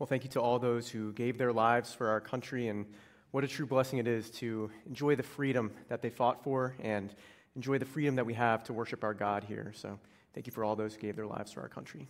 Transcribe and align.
Well, 0.00 0.06
thank 0.06 0.24
you 0.24 0.30
to 0.30 0.40
all 0.40 0.58
those 0.58 0.88
who 0.88 1.12
gave 1.12 1.36
their 1.36 1.52
lives 1.52 1.92
for 1.92 2.08
our 2.08 2.22
country, 2.22 2.68
and 2.68 2.86
what 3.32 3.44
a 3.44 3.46
true 3.46 3.66
blessing 3.66 3.98
it 3.98 4.08
is 4.08 4.30
to 4.30 4.70
enjoy 4.86 5.14
the 5.14 5.22
freedom 5.22 5.72
that 5.88 6.00
they 6.00 6.08
fought 6.08 6.42
for 6.42 6.74
and 6.82 7.14
enjoy 7.54 7.76
the 7.76 7.84
freedom 7.84 8.16
that 8.16 8.24
we 8.24 8.32
have 8.32 8.64
to 8.64 8.72
worship 8.72 9.04
our 9.04 9.12
God 9.12 9.44
here. 9.44 9.74
So, 9.76 9.98
thank 10.32 10.46
you 10.46 10.54
for 10.54 10.64
all 10.64 10.74
those 10.74 10.94
who 10.94 11.02
gave 11.02 11.16
their 11.16 11.26
lives 11.26 11.52
for 11.52 11.60
our 11.60 11.68
country. 11.68 12.08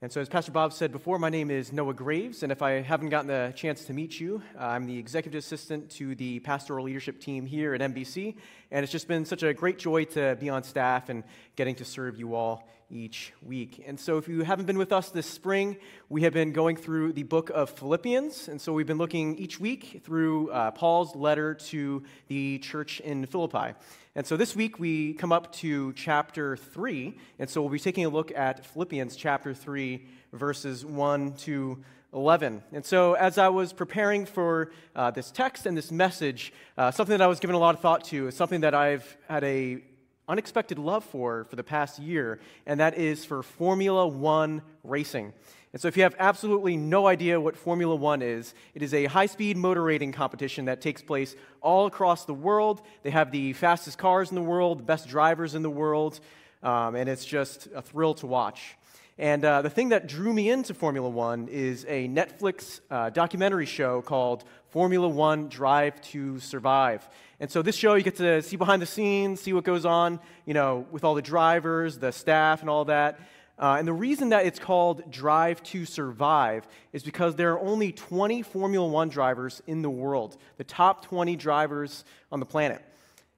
And 0.00 0.10
so, 0.10 0.22
as 0.22 0.30
Pastor 0.30 0.50
Bob 0.50 0.72
said 0.72 0.92
before, 0.92 1.18
my 1.18 1.28
name 1.28 1.50
is 1.50 1.74
Noah 1.74 1.92
Graves, 1.92 2.42
and 2.42 2.50
if 2.50 2.62
I 2.62 2.80
haven't 2.80 3.10
gotten 3.10 3.26
the 3.26 3.52
chance 3.54 3.84
to 3.84 3.92
meet 3.92 4.18
you, 4.18 4.42
I'm 4.58 4.86
the 4.86 4.96
executive 4.96 5.40
assistant 5.40 5.90
to 5.96 6.14
the 6.14 6.38
pastoral 6.38 6.86
leadership 6.86 7.20
team 7.20 7.44
here 7.44 7.74
at 7.74 7.82
NBC, 7.82 8.34
and 8.70 8.82
it's 8.82 8.92
just 8.92 9.08
been 9.08 9.26
such 9.26 9.42
a 9.42 9.52
great 9.52 9.78
joy 9.78 10.04
to 10.04 10.38
be 10.40 10.48
on 10.48 10.62
staff 10.62 11.10
and 11.10 11.22
getting 11.54 11.74
to 11.74 11.84
serve 11.84 12.18
you 12.18 12.34
all 12.34 12.66
each 12.90 13.32
week. 13.42 13.84
And 13.86 13.98
so, 13.98 14.16
if 14.18 14.28
you 14.28 14.42
haven't 14.42 14.66
been 14.66 14.78
with 14.78 14.92
us 14.92 15.10
this 15.10 15.26
spring, 15.26 15.76
we 16.08 16.22
have 16.22 16.32
been 16.32 16.52
going 16.52 16.76
through 16.76 17.12
the 17.12 17.22
book 17.22 17.50
of 17.50 17.70
Philippians, 17.70 18.48
and 18.48 18.60
so 18.60 18.72
we've 18.72 18.86
been 18.86 18.98
looking 18.98 19.36
each 19.36 19.60
week 19.60 20.02
through 20.04 20.50
uh, 20.50 20.70
Paul's 20.70 21.14
letter 21.14 21.54
to 21.54 22.02
the 22.28 22.58
church 22.58 23.00
in 23.00 23.26
Philippi. 23.26 23.74
And 24.14 24.26
so 24.26 24.36
this 24.36 24.56
week 24.56 24.78
we 24.78 25.14
come 25.14 25.32
up 25.32 25.52
to 25.56 25.92
chapter 25.92 26.56
3, 26.56 27.16
and 27.38 27.48
so 27.48 27.60
we'll 27.60 27.70
be 27.70 27.78
taking 27.78 28.04
a 28.04 28.08
look 28.08 28.32
at 28.34 28.64
Philippians 28.64 29.16
chapter 29.16 29.54
3, 29.54 30.06
verses 30.32 30.84
1 30.84 31.34
to 31.34 31.78
11. 32.14 32.62
And 32.72 32.84
so, 32.84 33.14
as 33.14 33.36
I 33.36 33.48
was 33.48 33.72
preparing 33.72 34.24
for 34.24 34.72
uh, 34.96 35.10
this 35.10 35.30
text 35.30 35.66
and 35.66 35.76
this 35.76 35.92
message, 35.92 36.52
uh, 36.78 36.90
something 36.90 37.16
that 37.16 37.22
I 37.22 37.26
was 37.26 37.38
giving 37.38 37.54
a 37.54 37.58
lot 37.58 37.74
of 37.74 37.80
thought 37.80 38.04
to 38.04 38.28
is 38.28 38.34
something 38.34 38.62
that 38.62 38.74
I've 38.74 39.16
had 39.28 39.44
a 39.44 39.82
unexpected 40.28 40.78
love 40.78 41.04
for 41.04 41.44
for 41.44 41.56
the 41.56 41.64
past 41.64 41.98
year, 41.98 42.38
and 42.66 42.80
that 42.80 42.98
is 42.98 43.24
for 43.24 43.42
Formula 43.42 44.06
One 44.06 44.62
racing. 44.84 45.32
And 45.72 45.82
so, 45.82 45.88
if 45.88 45.96
you 45.96 46.02
have 46.02 46.16
absolutely 46.18 46.76
no 46.76 47.06
idea 47.06 47.40
what 47.40 47.56
Formula 47.56 47.94
One 47.94 48.22
is, 48.22 48.54
it 48.74 48.82
is 48.82 48.94
a 48.94 49.04
high 49.06 49.26
speed 49.26 49.56
motor 49.56 49.82
racing 49.82 50.12
competition 50.12 50.64
that 50.66 50.80
takes 50.80 51.02
place 51.02 51.36
all 51.60 51.86
across 51.86 52.24
the 52.24 52.34
world. 52.34 52.82
They 53.02 53.10
have 53.10 53.30
the 53.32 53.52
fastest 53.52 53.98
cars 53.98 54.30
in 54.30 54.34
the 54.34 54.42
world, 54.42 54.78
the 54.78 54.84
best 54.84 55.08
drivers 55.08 55.54
in 55.54 55.62
the 55.62 55.70
world, 55.70 56.20
um, 56.62 56.94
and 56.94 57.08
it's 57.08 57.24
just 57.24 57.68
a 57.74 57.82
thrill 57.82 58.14
to 58.14 58.26
watch. 58.26 58.76
And 59.20 59.44
uh, 59.44 59.62
the 59.62 59.70
thing 59.70 59.88
that 59.88 60.06
drew 60.06 60.32
me 60.32 60.48
into 60.48 60.74
Formula 60.74 61.08
One 61.08 61.48
is 61.48 61.84
a 61.88 62.08
Netflix 62.08 62.80
uh, 62.88 63.10
documentary 63.10 63.66
show 63.66 64.00
called 64.00 64.44
Formula 64.70 65.08
One 65.08 65.48
Drive 65.48 66.00
to 66.12 66.38
Survive. 66.38 67.08
And 67.40 67.50
so 67.50 67.62
this 67.62 67.76
show, 67.76 67.94
you 67.94 68.02
get 68.02 68.16
to 68.16 68.42
see 68.42 68.56
behind 68.56 68.82
the 68.82 68.86
scenes, 68.86 69.40
see 69.40 69.52
what 69.52 69.64
goes 69.64 69.84
on, 69.84 70.18
you 70.44 70.54
know, 70.54 70.86
with 70.90 71.04
all 71.04 71.14
the 71.14 71.22
drivers, 71.22 71.98
the 71.98 72.10
staff, 72.10 72.60
and 72.60 72.68
all 72.68 72.84
that. 72.86 73.20
Uh, 73.58 73.76
and 73.78 73.86
the 73.86 73.92
reason 73.92 74.28
that 74.28 74.46
it's 74.46 74.58
called 74.58 75.08
Drive 75.10 75.62
to 75.64 75.84
Survive 75.84 76.66
is 76.92 77.02
because 77.02 77.36
there 77.36 77.52
are 77.52 77.60
only 77.60 77.92
20 77.92 78.42
Formula 78.42 78.86
One 78.86 79.08
drivers 79.08 79.62
in 79.66 79.82
the 79.82 79.90
world, 79.90 80.36
the 80.56 80.64
top 80.64 81.04
20 81.06 81.36
drivers 81.36 82.04
on 82.30 82.40
the 82.40 82.46
planet. 82.46 82.84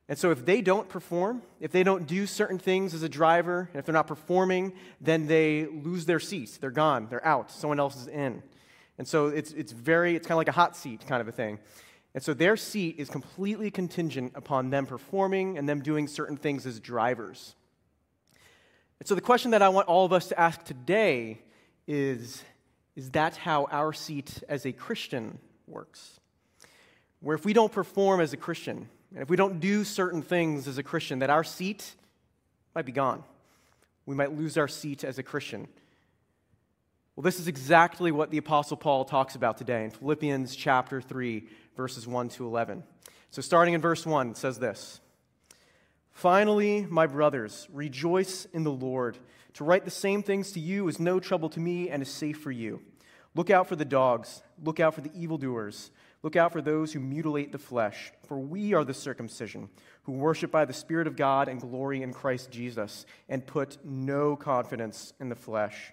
And 0.08 0.18
so 0.18 0.30
if 0.30 0.44
they 0.44 0.60
don't 0.60 0.88
perform, 0.88 1.42
if 1.60 1.70
they 1.70 1.84
don't 1.84 2.06
do 2.06 2.26
certain 2.26 2.58
things 2.58 2.94
as 2.94 3.02
a 3.02 3.08
driver, 3.08 3.68
and 3.72 3.78
if 3.78 3.86
they're 3.86 3.92
not 3.92 4.08
performing, 4.08 4.72
then 5.00 5.26
they 5.26 5.66
lose 5.66 6.04
their 6.04 6.20
seats. 6.20 6.56
They're 6.56 6.70
gone, 6.70 7.06
they're 7.08 7.24
out, 7.24 7.50
someone 7.50 7.78
else 7.78 7.96
is 7.96 8.08
in. 8.08 8.42
And 8.98 9.06
so 9.06 9.28
it's, 9.28 9.52
it's 9.52 9.72
very, 9.72 10.16
it's 10.16 10.26
kind 10.26 10.34
of 10.34 10.38
like 10.38 10.48
a 10.48 10.52
hot 10.52 10.76
seat 10.76 11.06
kind 11.06 11.22
of 11.22 11.28
a 11.28 11.32
thing. 11.32 11.58
And 12.14 12.22
so 12.22 12.34
their 12.34 12.56
seat 12.56 12.96
is 12.98 13.08
completely 13.08 13.70
contingent 13.70 14.32
upon 14.34 14.70
them 14.70 14.86
performing 14.86 15.56
and 15.56 15.68
them 15.68 15.80
doing 15.80 16.08
certain 16.08 16.36
things 16.36 16.66
as 16.66 16.80
drivers. 16.80 17.54
And 18.98 19.08
so 19.08 19.14
the 19.14 19.20
question 19.20 19.52
that 19.52 19.62
I 19.62 19.68
want 19.68 19.88
all 19.88 20.04
of 20.04 20.12
us 20.12 20.28
to 20.28 20.38
ask 20.38 20.64
today 20.64 21.40
is 21.86 22.42
Is 22.96 23.10
that 23.10 23.36
how 23.36 23.66
our 23.70 23.92
seat 23.92 24.42
as 24.48 24.66
a 24.66 24.72
Christian 24.72 25.38
works? 25.66 26.18
Where 27.20 27.36
if 27.36 27.44
we 27.44 27.52
don't 27.52 27.72
perform 27.72 28.20
as 28.20 28.32
a 28.32 28.36
Christian, 28.36 28.88
and 29.12 29.22
if 29.22 29.30
we 29.30 29.36
don't 29.36 29.60
do 29.60 29.84
certain 29.84 30.22
things 30.22 30.66
as 30.66 30.78
a 30.78 30.82
Christian, 30.82 31.20
that 31.20 31.30
our 31.30 31.44
seat 31.44 31.94
might 32.74 32.86
be 32.86 32.92
gone. 32.92 33.24
We 34.06 34.14
might 34.14 34.36
lose 34.36 34.56
our 34.56 34.68
seat 34.68 35.04
as 35.04 35.18
a 35.18 35.22
Christian. 35.22 35.68
Well, 37.20 37.24
this 37.26 37.38
is 37.38 37.48
exactly 37.48 38.12
what 38.12 38.30
the 38.30 38.38
Apostle 38.38 38.78
Paul 38.78 39.04
talks 39.04 39.34
about 39.34 39.58
today 39.58 39.84
in 39.84 39.90
Philippians 39.90 40.56
chapter 40.56 41.02
3, 41.02 41.46
verses 41.76 42.06
1 42.06 42.30
to 42.30 42.46
11. 42.46 42.82
So, 43.30 43.42
starting 43.42 43.74
in 43.74 43.82
verse 43.82 44.06
1, 44.06 44.30
it 44.30 44.36
says 44.38 44.58
this. 44.58 45.02
Finally, 46.12 46.86
my 46.88 47.06
brothers, 47.06 47.68
rejoice 47.74 48.46
in 48.54 48.64
the 48.64 48.72
Lord. 48.72 49.18
To 49.52 49.64
write 49.64 49.84
the 49.84 49.90
same 49.90 50.22
things 50.22 50.52
to 50.52 50.60
you 50.60 50.88
is 50.88 50.98
no 50.98 51.20
trouble 51.20 51.50
to 51.50 51.60
me 51.60 51.90
and 51.90 52.02
is 52.02 52.08
safe 52.08 52.40
for 52.40 52.50
you. 52.50 52.80
Look 53.34 53.50
out 53.50 53.68
for 53.68 53.76
the 53.76 53.84
dogs, 53.84 54.42
look 54.64 54.80
out 54.80 54.94
for 54.94 55.02
the 55.02 55.12
evildoers, 55.14 55.90
look 56.22 56.36
out 56.36 56.52
for 56.52 56.62
those 56.62 56.94
who 56.94 57.00
mutilate 57.00 57.52
the 57.52 57.58
flesh, 57.58 58.14
for 58.26 58.38
we 58.38 58.72
are 58.72 58.82
the 58.82 58.94
circumcision, 58.94 59.68
who 60.04 60.12
worship 60.12 60.50
by 60.50 60.64
the 60.64 60.72
Spirit 60.72 61.06
of 61.06 61.16
God 61.16 61.48
and 61.48 61.60
glory 61.60 62.00
in 62.00 62.14
Christ 62.14 62.50
Jesus, 62.50 63.04
and 63.28 63.46
put 63.46 63.76
no 63.84 64.36
confidence 64.36 65.12
in 65.20 65.28
the 65.28 65.36
flesh, 65.36 65.92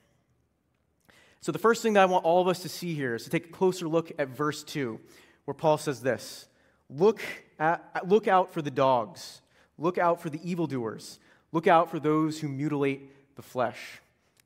So, 1.41 1.51
the 1.51 1.59
first 1.59 1.81
thing 1.81 1.93
that 1.93 2.03
I 2.03 2.05
want 2.05 2.23
all 2.23 2.39
of 2.39 2.47
us 2.47 2.59
to 2.59 2.69
see 2.69 2.93
here 2.93 3.15
is 3.15 3.23
to 3.23 3.31
take 3.31 3.47
a 3.47 3.51
closer 3.51 3.87
look 3.87 4.11
at 4.19 4.27
verse 4.27 4.63
2, 4.63 4.99
where 5.45 5.55
Paul 5.55 5.79
says 5.79 6.01
this 6.01 6.47
Look, 6.87 7.19
at, 7.57 8.07
look 8.07 8.27
out 8.27 8.53
for 8.53 8.61
the 8.61 8.69
dogs. 8.69 9.41
Look 9.77 9.97
out 9.97 10.21
for 10.21 10.29
the 10.29 10.39
evildoers. 10.47 11.19
Look 11.51 11.65
out 11.65 11.89
for 11.89 11.99
those 11.99 12.39
who 12.39 12.47
mutilate 12.47 13.35
the 13.35 13.41
flesh. 13.41 13.99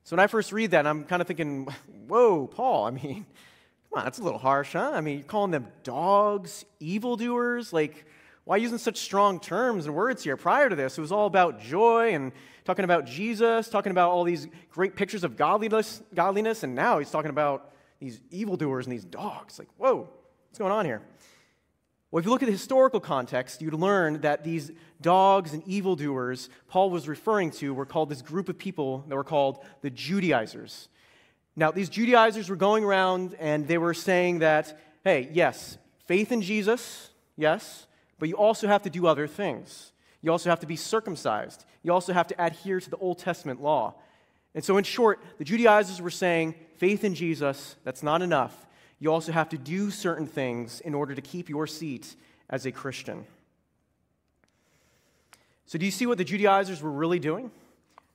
So 0.05 0.15
when 0.15 0.23
I 0.23 0.27
first 0.27 0.53
read 0.53 0.71
that, 0.71 0.87
I'm 0.87 1.03
kind 1.03 1.21
of 1.21 1.27
thinking, 1.27 1.67
whoa, 2.07 2.47
Paul, 2.47 2.85
I 2.85 2.91
mean, 2.91 3.25
come 3.89 3.99
on, 3.99 4.03
that's 4.05 4.19
a 4.19 4.23
little 4.23 4.39
harsh, 4.39 4.71
huh? 4.73 4.91
I 4.93 5.01
mean, 5.01 5.17
you're 5.17 5.27
calling 5.27 5.51
them 5.51 5.67
dogs, 5.83 6.63
evildoers? 6.79 7.73
Like, 7.73 8.05
why 8.45 8.57
using 8.57 8.77
such 8.77 8.97
strong 8.97 9.39
terms 9.39 9.87
and 9.87 9.95
words 9.95 10.23
here? 10.23 10.37
Prior 10.37 10.69
to 10.69 10.75
this, 10.75 10.97
it 10.97 11.01
was 11.01 11.11
all 11.11 11.25
about 11.25 11.59
joy 11.59 12.13
and 12.13 12.31
talking 12.63 12.85
about 12.85 13.05
Jesus, 13.05 13.69
talking 13.69 13.91
about 13.91 14.11
all 14.11 14.23
these 14.23 14.47
great 14.69 14.95
pictures 14.95 15.23
of 15.23 15.35
godliness, 15.35 16.01
godliness, 16.13 16.63
and 16.63 16.75
now 16.75 16.99
he's 16.99 17.09
talking 17.09 17.31
about 17.31 17.73
these 17.99 18.21
evildoers 18.29 18.85
and 18.85 18.93
these 18.93 19.03
dogs. 19.03 19.57
Like, 19.57 19.67
whoa, 19.77 20.07
what's 20.47 20.59
going 20.59 20.71
on 20.71 20.85
here? 20.85 21.01
Well, 22.11 22.19
if 22.19 22.25
you 22.25 22.31
look 22.31 22.43
at 22.43 22.45
the 22.45 22.51
historical 22.51 22.99
context, 22.99 23.63
you'd 23.63 23.73
learn 23.73 24.21
that 24.21 24.43
these 24.43 24.71
dogs 25.01 25.53
and 25.53 25.67
evildoers 25.67 26.49
Paul 26.67 26.91
was 26.91 27.07
referring 27.07 27.49
to 27.51 27.73
were 27.73 27.85
called 27.85 28.09
this 28.09 28.21
group 28.21 28.47
of 28.47 28.59
people 28.59 29.03
that 29.07 29.15
were 29.15 29.23
called 29.23 29.65
the 29.81 29.89
Judaizers. 29.89 30.87
Now, 31.55 31.71
these 31.71 31.89
Judaizers 31.89 32.47
were 32.47 32.55
going 32.55 32.83
around 32.83 33.35
and 33.39 33.67
they 33.67 33.79
were 33.79 33.93
saying 33.95 34.39
that, 34.39 34.79
hey, 35.03 35.29
yes, 35.33 35.77
faith 36.05 36.31
in 36.31 36.41
Jesus, 36.41 37.09
yes, 37.37 37.87
but 38.19 38.29
you 38.29 38.35
also 38.35 38.67
have 38.67 38.83
to 38.83 38.89
do 38.89 39.07
other 39.07 39.27
things. 39.27 39.91
You 40.21 40.31
also 40.31 40.49
have 40.49 40.59
to 40.61 40.67
be 40.67 40.75
circumcised. 40.75 41.65
You 41.83 41.93
also 41.93 42.13
have 42.13 42.27
to 42.27 42.43
adhere 42.43 42.79
to 42.79 42.89
the 42.89 42.97
Old 42.97 43.19
Testament 43.19 43.61
law. 43.61 43.95
And 44.53 44.63
so, 44.63 44.77
in 44.77 44.83
short, 44.83 45.19
the 45.37 45.43
Judaizers 45.43 46.01
were 46.01 46.09
saying 46.09 46.55
faith 46.77 47.03
in 47.03 47.13
Jesus, 47.13 47.75
that's 47.83 48.01
not 48.01 48.21
enough 48.21 48.65
you 48.99 49.11
also 49.11 49.31
have 49.31 49.49
to 49.49 49.57
do 49.57 49.91
certain 49.91 50.27
things 50.27 50.79
in 50.79 50.93
order 50.93 51.13
to 51.13 51.21
keep 51.21 51.49
your 51.49 51.67
seat 51.67 52.15
as 52.49 52.65
a 52.65 52.71
Christian. 52.71 53.25
So, 55.65 55.77
do 55.77 55.85
you 55.85 55.91
see 55.91 56.05
what 56.05 56.17
the 56.17 56.23
Judaizers 56.23 56.81
were 56.81 56.91
really 56.91 57.19
doing? 57.19 57.51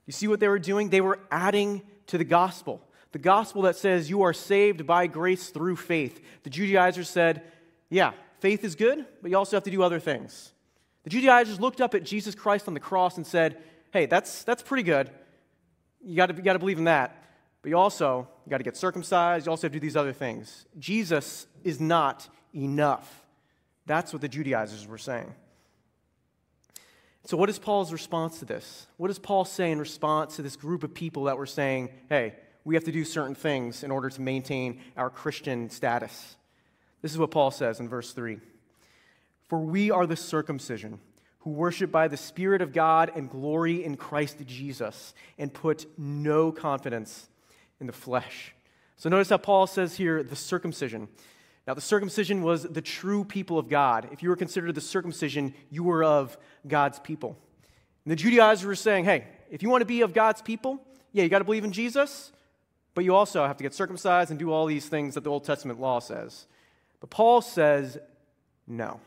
You 0.06 0.12
see 0.12 0.28
what 0.28 0.40
they 0.40 0.48
were 0.48 0.58
doing? 0.58 0.88
They 0.88 1.00
were 1.00 1.18
adding 1.30 1.82
to 2.08 2.18
the 2.18 2.24
gospel. 2.24 2.80
the 3.12 3.18
gospel 3.18 3.62
that 3.62 3.76
says 3.76 4.08
you 4.08 4.22
are 4.22 4.32
saved 4.32 4.86
by 4.86 5.06
grace 5.08 5.50
through 5.50 5.76
faith. 5.76 6.20
The 6.44 6.50
Judaizers 6.50 7.08
said, 7.08 7.42
yeah, 7.88 8.12
faith 8.40 8.64
is 8.64 8.74
good, 8.74 9.06
but 9.22 9.30
you 9.30 9.36
also 9.36 9.56
have 9.56 9.64
to 9.64 9.70
do 9.70 9.82
other 9.82 10.00
things. 10.00 10.52
The 11.04 11.10
Judaizers 11.10 11.60
looked 11.60 11.80
up 11.80 11.94
at 11.94 12.04
Jesus 12.04 12.34
Christ 12.34 12.68
on 12.68 12.74
the 12.74 12.80
cross 12.80 13.16
and 13.16 13.26
said, 13.26 13.62
hey, 13.92 14.06
that's, 14.06 14.44
that's 14.44 14.62
pretty 14.62 14.82
good. 14.82 15.10
You 16.02 16.16
got 16.16 16.36
you 16.36 16.42
to 16.42 16.58
believe 16.58 16.78
in 16.78 16.84
that. 16.84 17.16
But 17.62 17.68
you 17.68 17.76
also 17.76 18.28
you 18.46 18.50
got 18.50 18.58
to 18.58 18.64
get 18.64 18.76
circumcised. 18.76 19.46
You 19.46 19.50
also 19.50 19.66
have 19.66 19.72
to 19.72 19.78
do 19.78 19.86
these 19.86 19.96
other 19.96 20.12
things. 20.12 20.66
Jesus 20.78 21.46
is 21.62 21.80
not 21.80 22.28
enough. 22.54 23.24
That's 23.86 24.12
what 24.12 24.22
the 24.22 24.28
Judaizers 24.28 24.86
were 24.86 24.98
saying. 24.98 25.34
So, 27.24 27.36
what 27.36 27.50
is 27.50 27.58
Paul's 27.58 27.92
response 27.92 28.38
to 28.38 28.44
this? 28.46 28.86
What 28.96 29.08
does 29.08 29.18
Paul 29.18 29.44
say 29.44 29.70
in 29.70 29.78
response 29.78 30.36
to 30.36 30.42
this 30.42 30.56
group 30.56 30.82
of 30.82 30.94
people 30.94 31.24
that 31.24 31.36
were 31.36 31.46
saying, 31.46 31.90
hey, 32.08 32.34
we 32.64 32.74
have 32.74 32.84
to 32.84 32.92
do 32.92 33.04
certain 33.04 33.34
things 33.34 33.84
in 33.84 33.90
order 33.90 34.08
to 34.08 34.20
maintain 34.22 34.80
our 34.96 35.10
Christian 35.10 35.68
status? 35.68 36.36
This 37.02 37.12
is 37.12 37.18
what 37.18 37.30
Paul 37.30 37.50
says 37.50 37.80
in 37.80 37.88
verse 37.88 38.12
3 38.12 38.38
For 39.48 39.58
we 39.58 39.90
are 39.90 40.06
the 40.06 40.16
circumcision 40.16 41.00
who 41.40 41.50
worship 41.50 41.90
by 41.90 42.08
the 42.08 42.16
Spirit 42.16 42.60
of 42.60 42.72
God 42.72 43.10
and 43.14 43.30
glory 43.30 43.82
in 43.84 43.96
Christ 43.96 44.36
Jesus 44.46 45.14
and 45.38 45.52
put 45.52 45.86
no 45.98 46.52
confidence 46.52 47.28
in 47.80 47.86
the 47.86 47.92
flesh. 47.92 48.54
So 48.96 49.08
notice 49.08 49.30
how 49.30 49.38
Paul 49.38 49.66
says 49.66 49.96
here 49.96 50.22
the 50.22 50.36
circumcision. 50.36 51.08
Now, 51.66 51.74
the 51.74 51.80
circumcision 51.80 52.42
was 52.42 52.64
the 52.64 52.82
true 52.82 53.24
people 53.24 53.58
of 53.58 53.68
God. 53.68 54.08
If 54.12 54.22
you 54.22 54.28
were 54.28 54.36
considered 54.36 54.74
the 54.74 54.80
circumcision, 54.80 55.54
you 55.70 55.84
were 55.84 56.04
of 56.04 56.36
God's 56.66 56.98
people. 56.98 57.38
And 58.04 58.12
the 58.12 58.16
Judaizers 58.16 58.66
were 58.66 58.74
saying, 58.74 59.04
hey, 59.04 59.24
if 59.50 59.62
you 59.62 59.70
want 59.70 59.80
to 59.82 59.86
be 59.86 60.02
of 60.02 60.12
God's 60.12 60.42
people, 60.42 60.84
yeah, 61.12 61.22
you 61.22 61.28
got 61.28 61.38
to 61.38 61.44
believe 61.44 61.64
in 61.64 61.72
Jesus, 61.72 62.32
but 62.94 63.04
you 63.04 63.14
also 63.14 63.46
have 63.46 63.56
to 63.56 63.62
get 63.62 63.74
circumcised 63.74 64.30
and 64.30 64.38
do 64.38 64.52
all 64.52 64.66
these 64.66 64.88
things 64.88 65.14
that 65.14 65.24
the 65.24 65.30
Old 65.30 65.44
Testament 65.44 65.80
law 65.80 65.98
says. 65.98 66.46
But 67.00 67.10
Paul 67.10 67.40
says 67.40 67.98
no. 68.66 69.00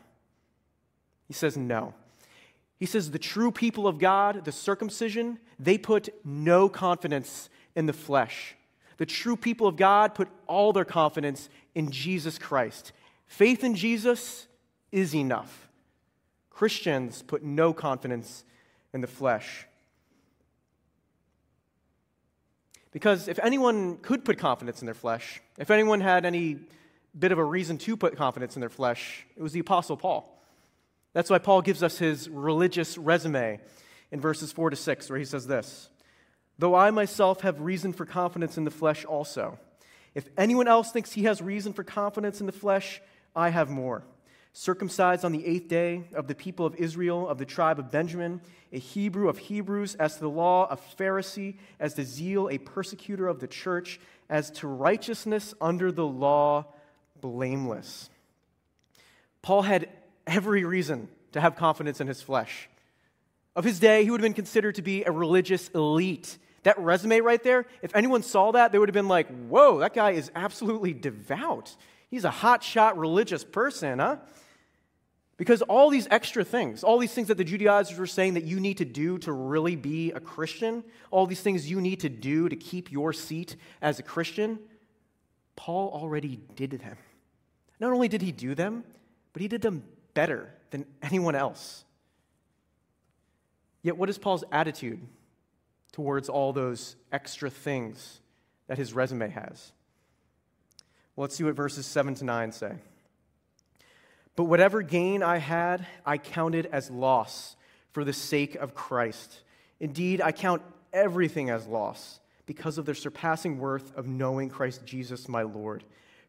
He 1.26 1.32
says 1.32 1.56
no. 1.56 1.94
He 2.78 2.86
says 2.86 3.10
the 3.10 3.18
true 3.18 3.50
people 3.50 3.86
of 3.86 3.98
God, 3.98 4.44
the 4.44 4.52
circumcision, 4.52 5.38
they 5.58 5.78
put 5.78 6.08
no 6.24 6.68
confidence 6.68 7.48
in 7.74 7.86
the 7.86 7.92
flesh. 7.92 8.56
The 8.96 9.06
true 9.06 9.36
people 9.36 9.66
of 9.66 9.76
God 9.76 10.14
put 10.14 10.28
all 10.46 10.72
their 10.72 10.84
confidence 10.84 11.48
in 11.74 11.90
Jesus 11.90 12.38
Christ. 12.38 12.92
Faith 13.26 13.64
in 13.64 13.74
Jesus 13.74 14.46
is 14.92 15.14
enough. 15.14 15.68
Christians 16.50 17.22
put 17.22 17.42
no 17.42 17.72
confidence 17.72 18.44
in 18.92 19.00
the 19.00 19.06
flesh. 19.06 19.66
Because 22.92 23.26
if 23.26 23.40
anyone 23.40 23.96
could 23.96 24.24
put 24.24 24.38
confidence 24.38 24.80
in 24.80 24.86
their 24.86 24.94
flesh, 24.94 25.40
if 25.58 25.70
anyone 25.70 26.00
had 26.00 26.24
any 26.24 26.58
bit 27.18 27.32
of 27.32 27.38
a 27.38 27.44
reason 27.44 27.78
to 27.78 27.96
put 27.96 28.16
confidence 28.16 28.56
in 28.56 28.60
their 28.60 28.68
flesh, 28.68 29.26
it 29.36 29.42
was 29.42 29.52
the 29.52 29.60
Apostle 29.60 29.96
Paul. 29.96 30.30
That's 31.12 31.30
why 31.30 31.38
Paul 31.38 31.62
gives 31.62 31.82
us 31.82 31.98
his 31.98 32.28
religious 32.28 32.98
resume 32.98 33.60
in 34.10 34.20
verses 34.20 34.52
4 34.52 34.70
to 34.70 34.76
6, 34.76 35.08
where 35.08 35.18
he 35.18 35.24
says 35.24 35.46
this 35.46 35.88
Though 36.58 36.74
I 36.74 36.90
myself 36.90 37.42
have 37.42 37.60
reason 37.60 37.92
for 37.92 38.04
confidence 38.04 38.58
in 38.58 38.64
the 38.64 38.70
flesh 38.70 39.04
also. 39.04 39.58
If 40.14 40.28
anyone 40.36 40.68
else 40.68 40.92
thinks 40.92 41.12
he 41.12 41.24
has 41.24 41.42
reason 41.42 41.72
for 41.72 41.82
confidence 41.82 42.40
in 42.40 42.46
the 42.46 42.52
flesh, 42.52 43.00
I 43.34 43.50
have 43.50 43.70
more. 43.70 44.04
Circumcised 44.52 45.24
on 45.24 45.32
the 45.32 45.44
eighth 45.44 45.66
day 45.66 46.04
of 46.14 46.28
the 46.28 46.34
people 46.36 46.64
of 46.64 46.76
Israel, 46.76 47.28
of 47.28 47.38
the 47.38 47.44
tribe 47.44 47.80
of 47.80 47.90
Benjamin, 47.90 48.40
a 48.72 48.78
Hebrew 48.78 49.28
of 49.28 49.38
Hebrews, 49.38 49.96
as 49.96 50.14
to 50.14 50.20
the 50.20 50.30
law, 50.30 50.68
a 50.70 50.76
Pharisee, 50.76 51.58
as 51.80 51.94
to 51.94 52.04
zeal, 52.04 52.48
a 52.48 52.58
persecutor 52.58 53.26
of 53.26 53.40
the 53.40 53.48
church, 53.48 53.98
as 54.28 54.52
to 54.52 54.68
righteousness 54.68 55.54
under 55.60 55.90
the 55.90 56.06
law, 56.06 56.66
blameless. 57.24 58.10
Paul 59.40 59.62
had 59.62 59.88
every 60.26 60.62
reason 60.62 61.08
to 61.32 61.40
have 61.40 61.56
confidence 61.56 61.98
in 62.02 62.06
his 62.06 62.20
flesh. 62.20 62.68
Of 63.56 63.64
his 63.64 63.80
day, 63.80 64.04
he 64.04 64.10
would 64.10 64.20
have 64.20 64.24
been 64.26 64.34
considered 64.34 64.74
to 64.74 64.82
be 64.82 65.04
a 65.04 65.10
religious 65.10 65.70
elite. 65.70 66.36
That 66.64 66.78
resume 66.78 67.22
right 67.22 67.42
there, 67.42 67.64
if 67.80 67.96
anyone 67.96 68.22
saw 68.22 68.52
that, 68.52 68.72
they 68.72 68.78
would 68.78 68.90
have 68.90 68.94
been 68.94 69.08
like, 69.08 69.28
whoa, 69.48 69.78
that 69.78 69.94
guy 69.94 70.10
is 70.10 70.30
absolutely 70.34 70.92
devout. 70.92 71.74
He's 72.10 72.26
a 72.26 72.30
hotshot 72.30 72.98
religious 72.98 73.42
person, 73.42 74.00
huh? 74.00 74.18
Because 75.38 75.62
all 75.62 75.88
these 75.88 76.06
extra 76.10 76.44
things, 76.44 76.84
all 76.84 76.98
these 76.98 77.14
things 77.14 77.28
that 77.28 77.38
the 77.38 77.44
Judaizers 77.44 77.98
were 77.98 78.06
saying 78.06 78.34
that 78.34 78.44
you 78.44 78.60
need 78.60 78.76
to 78.78 78.84
do 78.84 79.16
to 79.20 79.32
really 79.32 79.76
be 79.76 80.12
a 80.12 80.20
Christian, 80.20 80.84
all 81.10 81.26
these 81.26 81.40
things 81.40 81.70
you 81.70 81.80
need 81.80 82.00
to 82.00 82.10
do 82.10 82.50
to 82.50 82.56
keep 82.56 82.92
your 82.92 83.14
seat 83.14 83.56
as 83.80 83.98
a 83.98 84.02
Christian, 84.02 84.58
Paul 85.56 85.90
already 85.90 86.38
did 86.56 86.72
them. 86.72 86.98
Not 87.80 87.92
only 87.92 88.08
did 88.08 88.22
he 88.22 88.32
do 88.32 88.54
them, 88.54 88.84
but 89.32 89.42
he 89.42 89.48
did 89.48 89.62
them 89.62 89.84
better 90.14 90.52
than 90.70 90.86
anyone 91.02 91.34
else. 91.34 91.84
Yet, 93.82 93.98
what 93.98 94.08
is 94.08 94.16
Paul's 94.16 94.44
attitude 94.50 95.00
towards 95.92 96.28
all 96.28 96.52
those 96.52 96.96
extra 97.12 97.50
things 97.50 98.20
that 98.66 98.78
his 98.78 98.92
resume 98.92 99.28
has? 99.28 99.72
Well, 101.14 101.22
let's 101.22 101.36
see 101.36 101.44
what 101.44 101.54
verses 101.54 101.86
7 101.86 102.14
to 102.16 102.24
9 102.24 102.52
say. 102.52 102.72
But 104.36 104.44
whatever 104.44 104.82
gain 104.82 105.22
I 105.22 105.36
had, 105.36 105.86
I 106.04 106.18
counted 106.18 106.66
as 106.66 106.90
loss 106.90 107.56
for 107.92 108.04
the 108.04 108.12
sake 108.12 108.56
of 108.56 108.74
Christ. 108.74 109.40
Indeed, 109.78 110.20
I 110.20 110.32
count 110.32 110.62
everything 110.92 111.50
as 111.50 111.66
loss 111.66 112.18
because 112.46 112.78
of 112.78 112.84
the 112.84 112.94
surpassing 112.94 113.58
worth 113.58 113.96
of 113.96 114.06
knowing 114.06 114.48
Christ 114.48 114.84
Jesus 114.84 115.28
my 115.28 115.42
Lord. 115.42 115.84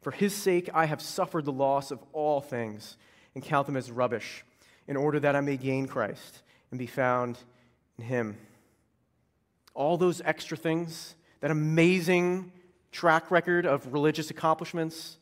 For 0.06 0.12
his 0.12 0.36
sake, 0.36 0.70
I 0.72 0.86
have 0.86 1.02
suffered 1.02 1.46
the 1.46 1.52
loss 1.52 1.90
of 1.90 1.98
all 2.14 2.40
things 2.40 2.96
and 3.34 3.44
count 3.44 3.66
them 3.66 3.76
as 3.76 3.90
rubbish, 3.90 4.46
in 4.88 4.98
order 4.98 5.20
that 5.20 5.36
I 5.36 5.42
may 5.42 5.58
gain 5.58 5.88
Christ 5.88 6.44
and 6.70 6.78
be 6.78 6.86
found 6.86 7.40
in 7.98 8.06
him. 8.06 8.38
All 9.74 9.98
those 9.98 10.22
extra 10.24 10.58
things, 10.58 11.16
that 11.40 11.50
amazing 11.50 12.52
track 12.92 13.32
record 13.32 13.66
of 13.66 13.92
religious 13.92 14.30
accomplishments, 14.30 15.18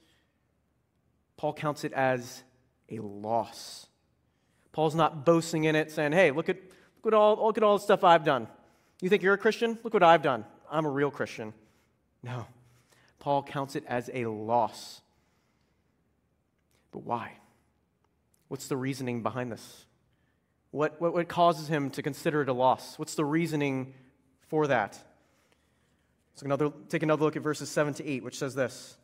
Paul 1.37 1.53
counts 1.53 1.85
it 1.85 1.93
as 1.93 2.43
a 2.89 2.99
loss. 2.99 3.87
Paul's 4.73 4.95
not 4.95 5.23
boasting 5.23 5.63
in 5.63 5.77
it, 5.77 5.91
saying, 5.91 6.11
hey, 6.11 6.31
look 6.31 6.49
at, 6.49 6.57
look 7.01 7.13
at, 7.13 7.17
all, 7.17 7.37
look 7.37 7.57
at 7.57 7.63
all 7.63 7.77
the 7.77 7.83
stuff 7.85 8.03
I've 8.03 8.25
done. 8.25 8.49
You 8.99 9.07
think 9.07 9.23
you're 9.23 9.35
a 9.35 9.37
Christian? 9.37 9.79
Look 9.81 9.93
what 9.93 10.03
I've 10.03 10.23
done. 10.23 10.43
I'm 10.69 10.85
a 10.85 10.89
real 10.89 11.09
Christian. 11.09 11.53
No. 12.21 12.47
Paul 13.23 13.41
counts 13.41 13.77
it 13.77 13.85
as 13.87 14.09
a 14.13 14.25
loss. 14.25 14.99
But 16.91 17.03
why? 17.03 17.37
What's 18.49 18.67
the 18.67 18.75
reasoning 18.75 19.23
behind 19.23 19.49
this? 19.49 19.85
What, 20.71 20.99
what, 20.99 21.13
what 21.13 21.29
causes 21.29 21.69
him 21.69 21.89
to 21.91 22.01
consider 22.01 22.41
it 22.41 22.49
a 22.49 22.53
loss? 22.53 22.99
What's 22.99 23.15
the 23.15 23.23
reasoning 23.23 23.93
for 24.49 24.67
that? 24.67 24.99
So 26.35 26.43
another, 26.43 26.69
take 26.89 27.01
another 27.01 27.23
look 27.23 27.37
at 27.37 27.43
verses 27.43 27.69
7 27.69 27.93
to 27.93 28.05
8, 28.05 28.25
which 28.25 28.37
says 28.37 28.55
this 28.55 28.97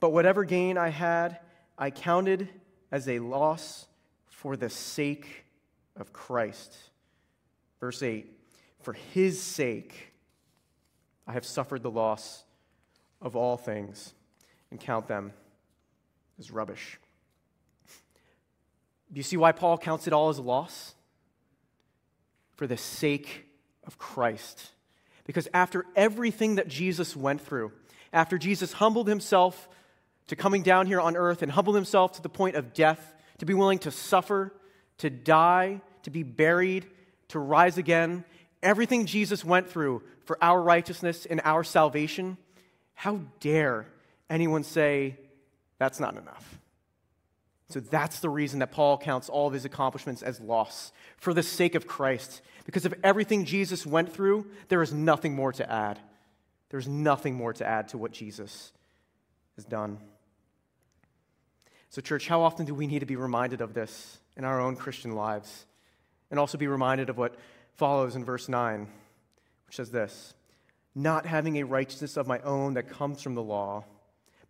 But 0.00 0.10
whatever 0.10 0.42
gain 0.42 0.76
I 0.76 0.88
had, 0.88 1.38
I 1.78 1.92
counted 1.92 2.48
as 2.90 3.08
a 3.08 3.20
loss 3.20 3.86
for 4.26 4.56
the 4.56 4.70
sake 4.70 5.44
of 5.94 6.12
Christ. 6.12 6.76
Verse 7.78 8.02
8 8.02 8.26
For 8.80 8.94
his 8.94 9.40
sake 9.40 10.14
I 11.28 11.32
have 11.34 11.44
suffered 11.44 11.84
the 11.84 11.92
loss 11.92 12.42
of 13.20 13.36
all 13.36 13.56
things 13.56 14.14
and 14.70 14.80
count 14.80 15.08
them 15.08 15.32
as 16.38 16.50
rubbish. 16.50 16.98
Do 19.12 19.18
you 19.18 19.22
see 19.22 19.36
why 19.36 19.52
Paul 19.52 19.78
counts 19.78 20.06
it 20.06 20.12
all 20.12 20.28
as 20.28 20.38
a 20.38 20.42
loss? 20.42 20.94
For 22.56 22.66
the 22.66 22.76
sake 22.76 23.46
of 23.86 23.98
Christ. 23.98 24.70
Because 25.24 25.48
after 25.54 25.84
everything 25.94 26.56
that 26.56 26.68
Jesus 26.68 27.16
went 27.16 27.40
through, 27.40 27.72
after 28.12 28.38
Jesus 28.38 28.72
humbled 28.72 29.08
himself 29.08 29.68
to 30.28 30.36
coming 30.36 30.62
down 30.62 30.86
here 30.86 31.00
on 31.00 31.16
earth 31.16 31.42
and 31.42 31.52
humbled 31.52 31.76
himself 31.76 32.12
to 32.12 32.22
the 32.22 32.28
point 32.28 32.56
of 32.56 32.72
death, 32.72 33.14
to 33.38 33.46
be 33.46 33.54
willing 33.54 33.78
to 33.80 33.90
suffer, 33.90 34.52
to 34.98 35.10
die, 35.10 35.80
to 36.02 36.10
be 36.10 36.22
buried, 36.22 36.86
to 37.28 37.38
rise 37.38 37.78
again, 37.78 38.24
everything 38.62 39.06
Jesus 39.06 39.44
went 39.44 39.68
through 39.68 40.02
for 40.24 40.42
our 40.42 40.60
righteousness 40.60 41.26
and 41.26 41.40
our 41.44 41.62
salvation, 41.62 42.36
how 42.96 43.20
dare 43.40 43.86
anyone 44.28 44.64
say 44.64 45.16
that's 45.78 46.00
not 46.00 46.16
enough? 46.16 46.58
So 47.68 47.78
that's 47.78 48.20
the 48.20 48.30
reason 48.30 48.60
that 48.60 48.72
Paul 48.72 48.96
counts 48.96 49.28
all 49.28 49.46
of 49.46 49.52
his 49.52 49.64
accomplishments 49.64 50.22
as 50.22 50.40
loss 50.40 50.92
for 51.18 51.34
the 51.34 51.42
sake 51.42 51.74
of 51.74 51.86
Christ. 51.86 52.40
Because 52.64 52.86
of 52.86 52.94
everything 53.04 53.44
Jesus 53.44 53.84
went 53.84 54.12
through, 54.12 54.46
there 54.68 54.82
is 54.82 54.92
nothing 54.92 55.34
more 55.34 55.52
to 55.52 55.70
add. 55.70 55.98
There's 56.70 56.88
nothing 56.88 57.34
more 57.34 57.52
to 57.52 57.66
add 57.66 57.88
to 57.88 57.98
what 57.98 58.12
Jesus 58.12 58.72
has 59.56 59.64
done. 59.64 59.98
So, 61.90 62.00
church, 62.00 62.28
how 62.28 62.42
often 62.42 62.66
do 62.66 62.74
we 62.74 62.86
need 62.86 63.00
to 63.00 63.06
be 63.06 63.16
reminded 63.16 63.60
of 63.60 63.74
this 63.74 64.18
in 64.36 64.44
our 64.44 64.60
own 64.60 64.76
Christian 64.76 65.14
lives? 65.14 65.66
And 66.30 66.40
also 66.40 66.58
be 66.58 66.66
reminded 66.66 67.10
of 67.10 67.18
what 67.18 67.36
follows 67.74 68.16
in 68.16 68.24
verse 68.24 68.48
9, 68.48 68.88
which 69.66 69.76
says 69.76 69.90
this 69.90 70.34
not 70.96 71.26
having 71.26 71.56
a 71.56 71.62
righteousness 71.62 72.16
of 72.16 72.26
my 72.26 72.40
own 72.40 72.74
that 72.74 72.88
comes 72.88 73.20
from 73.20 73.34
the 73.34 73.42
law, 73.42 73.84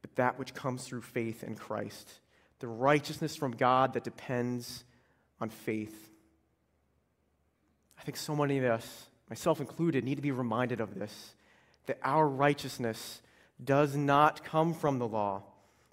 but 0.01 0.15
that 0.15 0.39
which 0.39 0.55
comes 0.55 0.85
through 0.85 1.03
faith 1.03 1.43
in 1.43 1.57
Christ. 1.57 2.09
The 2.61 2.69
righteousness 2.69 3.35
from 3.35 3.51
God 3.51 3.95
that 3.95 4.05
depends 4.05 4.85
on 5.41 5.51
faith. 5.51 6.09
I 7.99 8.03
think 8.03 8.17
so 8.17 8.37
many 8.37 8.59
of 8.59 8.65
us, 8.65 9.07
myself 9.29 9.59
included, 9.59 10.05
need 10.05 10.15
to 10.15 10.23
be 10.23 10.31
reminded 10.31 10.81
of 10.81 10.95
this 10.95 11.35
that 11.87 11.99
our 12.03 12.27
righteousness 12.27 13.23
does 13.63 13.97
not 13.97 14.45
come 14.45 14.73
from 14.73 14.99
the 14.99 15.07
law. 15.07 15.43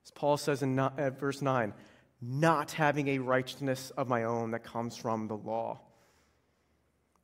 As 0.04 0.12
Paul 0.12 0.38
says 0.38 0.62
in 0.62 0.78
uh, 0.78 1.12
verse 1.20 1.42
9, 1.42 1.74
not 2.22 2.72
having 2.72 3.08
a 3.10 3.20
righteousness 3.20 3.92
of 3.92 4.08
my 4.08 4.24
own 4.24 4.52
that 4.52 4.64
comes 4.64 4.96
from 4.96 5.28
the 5.28 5.36
law. 5.36 5.80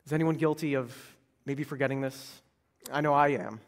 Is 0.06 0.14
anyone 0.14 0.36
guilty 0.36 0.74
of 0.74 0.96
maybe 1.46 1.64
forgetting 1.64 2.02
this? 2.02 2.42
I 2.92 3.02
know 3.02 3.14
I 3.14 3.30
am. 3.30 3.62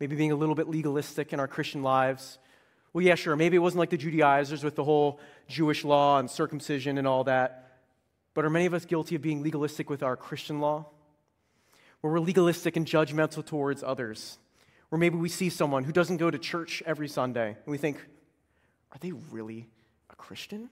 Maybe 0.00 0.16
being 0.16 0.32
a 0.32 0.36
little 0.36 0.54
bit 0.54 0.68
legalistic 0.68 1.32
in 1.32 1.40
our 1.40 1.48
Christian 1.48 1.82
lives. 1.82 2.38
Well, 2.92 3.04
yeah, 3.04 3.14
sure. 3.14 3.36
Maybe 3.36 3.56
it 3.56 3.60
wasn't 3.60 3.80
like 3.80 3.90
the 3.90 3.96
Judaizers 3.96 4.62
with 4.62 4.76
the 4.76 4.84
whole 4.84 5.20
Jewish 5.48 5.84
law 5.84 6.18
and 6.18 6.30
circumcision 6.30 6.98
and 6.98 7.06
all 7.06 7.24
that. 7.24 7.80
But 8.34 8.44
are 8.44 8.50
many 8.50 8.66
of 8.66 8.74
us 8.74 8.84
guilty 8.84 9.14
of 9.14 9.22
being 9.22 9.42
legalistic 9.42 9.88
with 9.88 10.02
our 10.02 10.16
Christian 10.16 10.60
law? 10.60 10.86
Where 12.00 12.12
we're 12.12 12.20
legalistic 12.20 12.76
and 12.76 12.86
judgmental 12.86 13.44
towards 13.44 13.82
others. 13.82 14.38
Or 14.90 14.98
maybe 14.98 15.16
we 15.16 15.28
see 15.28 15.48
someone 15.48 15.84
who 15.84 15.92
doesn't 15.92 16.18
go 16.18 16.30
to 16.30 16.38
church 16.38 16.82
every 16.86 17.08
Sunday 17.08 17.48
and 17.48 17.66
we 17.66 17.78
think, 17.78 17.96
are 18.92 18.98
they 19.00 19.12
really 19.12 19.68
a 20.10 20.16
Christian? 20.16 20.70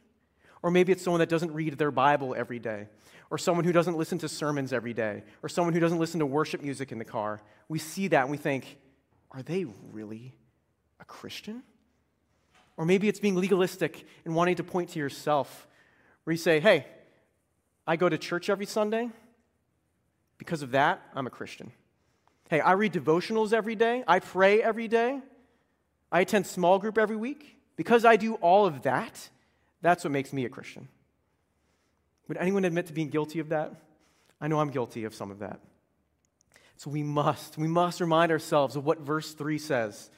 Or 0.62 0.70
maybe 0.70 0.92
it's 0.92 1.02
someone 1.02 1.20
that 1.20 1.28
doesn't 1.28 1.52
read 1.52 1.76
their 1.78 1.90
Bible 1.90 2.34
every 2.36 2.60
day, 2.60 2.86
or 3.32 3.38
someone 3.38 3.64
who 3.64 3.72
doesn't 3.72 3.96
listen 3.96 4.18
to 4.18 4.28
sermons 4.28 4.74
every 4.74 4.92
day, 4.92 5.22
or 5.42 5.48
someone 5.48 5.72
who 5.72 5.80
doesn't 5.80 5.98
listen 5.98 6.20
to 6.20 6.26
worship 6.26 6.60
music 6.60 6.92
in 6.92 6.98
the 6.98 7.04
car. 7.04 7.40
We 7.66 7.78
see 7.78 8.08
that 8.08 8.20
and 8.20 8.30
we 8.30 8.36
think, 8.36 8.76
are 9.30 9.42
they 9.42 9.64
really 9.90 10.34
a 11.00 11.06
Christian? 11.06 11.62
Or 12.76 12.84
maybe 12.84 13.08
it's 13.08 13.20
being 13.20 13.34
legalistic 13.34 14.04
and 14.26 14.34
wanting 14.34 14.56
to 14.56 14.64
point 14.64 14.90
to 14.90 14.98
yourself, 14.98 15.66
where 16.24 16.32
you 16.32 16.38
say, 16.38 16.60
hey, 16.60 16.84
I 17.86 17.96
go 17.96 18.06
to 18.06 18.18
church 18.18 18.50
every 18.50 18.66
Sunday. 18.66 19.08
Because 20.36 20.60
of 20.60 20.72
that, 20.72 21.00
I'm 21.14 21.26
a 21.26 21.30
Christian. 21.30 21.72
Hey, 22.50 22.60
I 22.60 22.72
read 22.72 22.92
devotionals 22.92 23.54
every 23.54 23.76
day. 23.76 24.04
I 24.06 24.18
pray 24.18 24.62
every 24.62 24.88
day. 24.88 25.20
I 26.10 26.20
attend 26.20 26.46
small 26.46 26.78
group 26.78 26.98
every 26.98 27.16
week. 27.16 27.56
Because 27.76 28.04
I 28.04 28.16
do 28.16 28.34
all 28.34 28.66
of 28.66 28.82
that, 28.82 29.30
that's 29.80 30.04
what 30.04 30.10
makes 30.10 30.34
me 30.34 30.44
a 30.44 30.50
Christian. 30.50 30.88
Would 32.32 32.40
anyone 32.40 32.64
admit 32.64 32.86
to 32.86 32.94
being 32.94 33.10
guilty 33.10 33.40
of 33.40 33.50
that? 33.50 33.74
I 34.40 34.48
know 34.48 34.58
I'm 34.58 34.70
guilty 34.70 35.04
of 35.04 35.14
some 35.14 35.30
of 35.30 35.40
that. 35.40 35.60
So 36.78 36.88
we 36.88 37.02
must, 37.02 37.58
we 37.58 37.68
must 37.68 38.00
remind 38.00 38.32
ourselves 38.32 38.74
of 38.74 38.86
what 38.86 39.00
verse 39.00 39.34
3 39.34 39.58
says. 39.58 40.08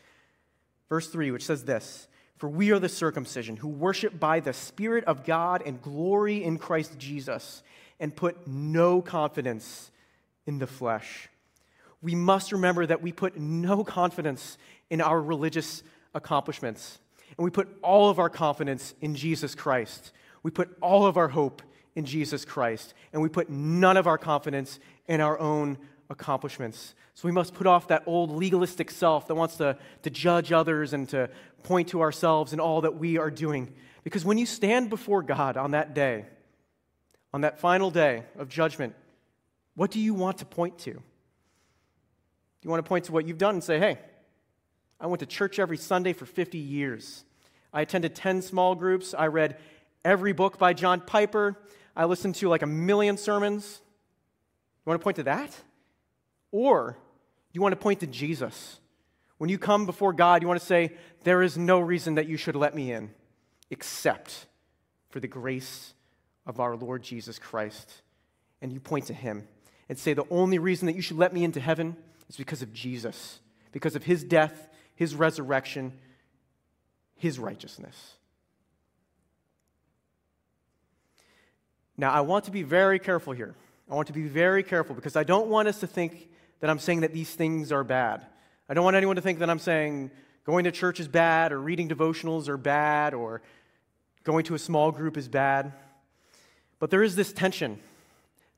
Verse 0.89 1.09
3, 1.09 1.33
which 1.33 1.45
says 1.45 1.65
this 1.65 2.07
For 2.37 2.49
we 2.49 2.71
are 2.71 2.79
the 2.79 2.89
circumcision 2.89 3.57
who 3.57 3.67
worship 3.67 4.21
by 4.21 4.39
the 4.39 4.53
Spirit 4.53 5.03
of 5.07 5.25
God 5.25 5.65
and 5.67 5.83
glory 5.83 6.45
in 6.45 6.57
Christ 6.57 6.97
Jesus 7.01 7.65
and 7.99 8.15
put 8.15 8.47
no 8.47 9.03
confidence 9.03 9.91
in 10.47 10.61
the 10.61 10.69
flesh. 10.69 11.29
We 12.01 12.15
must 12.15 12.53
remember 12.53 12.87
that 12.87 13.03
we 13.03 13.11
put 13.11 13.37
no 13.37 13.83
confidence 13.83 14.57
in 14.89 15.01
our 15.01 15.21
religious 15.21 15.83
accomplishments. 16.15 17.01
And 17.37 17.45
we 17.45 17.51
put 17.51 17.77
all 17.83 18.09
of 18.09 18.21
our 18.21 18.31
confidence 18.31 18.95
in 19.01 19.17
Jesus 19.17 19.57
Christ. 19.57 20.13
We 20.45 20.53
put 20.53 20.79
all 20.81 21.07
of 21.07 21.17
our 21.17 21.27
hope 21.27 21.61
in 21.95 22.05
Jesus 22.05 22.45
Christ. 22.45 22.95
And 23.13 23.23
we 23.23 23.29
put 23.29 23.49
none 23.49 23.97
of 23.97 24.07
our 24.07 24.19
confidence 24.19 24.79
in 25.07 25.21
our 25.21 25.39
own 25.39 25.79
accomplishments. 26.11 26.95
So 27.15 27.29
we 27.29 27.33
must 27.33 27.55
put 27.55 27.67
off 27.67 27.89
that 27.89 28.03
old 28.07 28.31
legalistic 28.31 28.91
self 28.91 29.29
that 29.29 29.35
wants 29.35 29.57
to, 29.57 29.79
to 30.03 30.11
judge 30.11 30.53
others 30.53 30.93
and 30.93 31.09
to 31.11 31.31
point 31.63 31.89
to 31.89 32.01
ourselves 32.01 32.53
and 32.53 32.61
all 32.61 32.83
that 32.83 32.97
we 32.97 33.19
are 33.19 33.31
doing. 33.31 33.73
Because 34.03 34.25
when 34.25 34.37
you 34.37 34.47
stand 34.47 34.91
before 34.91 35.23
God 35.23 35.57
on 35.57 35.71
that 35.71 35.95
day, 35.95 36.27
on 37.33 37.43
that 37.43 37.59
final 37.59 37.91
day 37.91 38.25
of 38.39 38.49
judgment, 38.49 38.95
what 39.77 39.91
do 39.91 40.01
you 40.01 40.15
want 40.15 40.39
to 40.39 40.45
point 40.45 40.79
to? 40.81 40.91
You 40.91 42.71
want 42.71 42.85
to 42.85 42.89
point 42.89 43.07
to 43.07 43.13
what 43.13 43.27
you've 43.27 43.39
done 43.39 43.57
and 43.57 43.65
say, 43.65 43.79
hey, 43.79 43.99
I 45.01 45.07
went 45.07 45.21
to 45.21 45.27
church 45.27 45.59
every 45.59 45.77
Sunday 45.77 46.13
for 46.13 46.27
50 46.27 46.59
years. 46.59 47.25
I 47.73 47.83
attended 47.83 48.15
10 48.15 48.43
small 48.43 48.75
groups. 48.75 49.15
I 49.15 49.27
read 49.27 49.59
every 50.05 50.33
book 50.33 50.59
by 50.59 50.73
John 50.73 51.01
Piper. 51.01 51.57
I 51.97 52.05
listened 52.07 52.35
to 52.37 52.49
like 52.49 52.63
a 52.63 52.67
million 52.67 53.17
sermons. 53.17 53.81
You 54.85 54.91
want 54.91 55.01
to 55.01 55.05
point 55.05 55.17
to 55.17 55.23
that? 55.25 55.55
Or 56.51 56.97
you 57.53 57.61
want 57.61 57.73
to 57.73 57.81
point 57.81 58.01
to 58.01 58.07
Jesus? 58.07 58.81
When 59.39 59.51
you 59.51 59.59
come 59.59 59.87
before 59.87 60.13
God, 60.13 60.43
you 60.43 60.49
want 60.49 60.61
to 60.61 60.67
say, 60.67 60.93
There 61.25 61.43
is 61.43 61.59
no 61.59 61.81
reason 61.81 62.17
that 62.17 62.27
you 62.27 62.37
should 62.37 62.57
let 62.57 62.75
me 62.75 62.93
in 62.93 63.11
except 63.71 64.47
for 65.09 65.21
the 65.21 65.29
grace 65.29 65.95
of 66.47 66.61
our 66.61 66.77
Lord 66.77 67.03
Jesus 67.03 67.39
Christ. 67.39 68.03
And 68.61 68.73
you 68.73 68.81
point 68.81 69.07
to 69.07 69.15
him 69.15 69.47
and 69.89 69.99
say, 69.99 70.13
The 70.13 70.27
only 70.31 70.59
reason 70.59 70.87
that 70.87 70.97
you 70.97 71.03
should 71.03 71.19
let 71.19 71.33
me 71.33 71.45
into 71.45 71.61
heaven 71.61 71.97
is 72.29 72.37
because 72.37 72.63
of 72.63 72.73
Jesus, 72.73 73.41
because 73.73 73.97
of 73.97 74.05
his 74.05 74.25
death 74.25 74.69
his 74.95 75.15
resurrection, 75.15 75.93
his 77.17 77.39
righteousness. 77.39 78.15
Now, 81.97 82.13
I 82.13 82.21
want 82.21 82.47
to 82.47 82.51
be 82.51 82.63
very 82.63 82.99
careful 82.99 83.33
here. 83.33 83.55
I 83.91 83.95
want 83.95 84.07
to 84.09 84.13
be 84.13 84.27
very 84.27 84.63
careful 84.63 84.95
because 84.95 85.17
I 85.17 85.25
don't 85.25 85.49
want 85.49 85.69
us 85.69 85.81
to 85.81 85.87
think 85.87 86.29
that 86.61 86.71
I'm 86.71 86.79
saying 86.79 87.01
that 87.01 87.13
these 87.13 87.35
things 87.35 87.71
are 87.73 87.85
bad. 87.85 88.25
I 88.69 88.75
don't 88.75 88.85
want 88.85 88.97
anyone 88.97 89.17
to 89.17 89.23
think 89.23 89.39
that 89.41 89.51
I'm 89.51 89.59
saying 89.59 90.11
going 90.45 90.65
to 90.65 90.73
church 90.73 91.01
is 91.01 91.09
bad 91.09 91.53
or 91.53 91.61
reading 91.61 91.89
devotionals 91.89 92.49
are 92.49 92.57
bad 92.57 93.15
or 93.15 93.43
going 94.25 94.45
to 94.45 94.55
a 94.55 94.59
small 94.59 94.91
group 94.91 95.17
is 95.17 95.29
bad. 95.29 95.73
But 96.79 96.91
there 96.91 97.03
is 97.03 97.17
this 97.17 97.33
tension. 97.33 97.79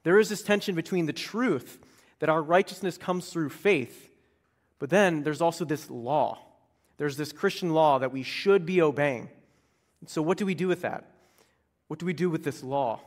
There 0.05 0.19
is 0.19 0.29
this 0.29 0.43
tension 0.43 0.75
between 0.75 1.07
the 1.07 1.13
truth 1.13 1.79
that 2.21 2.29
our 2.29 2.43
righteousness 2.43 2.97
comes 2.97 3.29
through 3.31 3.51
faith 3.51 4.07
but 4.79 4.91
then 4.91 5.23
there's 5.23 5.41
also 5.41 5.65
this 5.65 5.91
law. 5.91 6.39
There's 6.99 7.17
this 7.17 7.33
Christian 7.33 7.71
law 7.73 7.99
that 7.99 8.13
we 8.13 8.23
should 8.23 8.67
be 8.67 8.83
obeying. 8.83 9.29
So, 10.07 10.23
what 10.23 10.39
do 10.39 10.47
we 10.47 10.55
do 10.55 10.69
with 10.69 10.83
that? 10.83 11.05
What 11.89 11.99
do 11.99 12.07
we 12.07 12.13
do 12.13 12.31
with 12.31 12.45
this 12.45 12.63
law? 12.63 13.01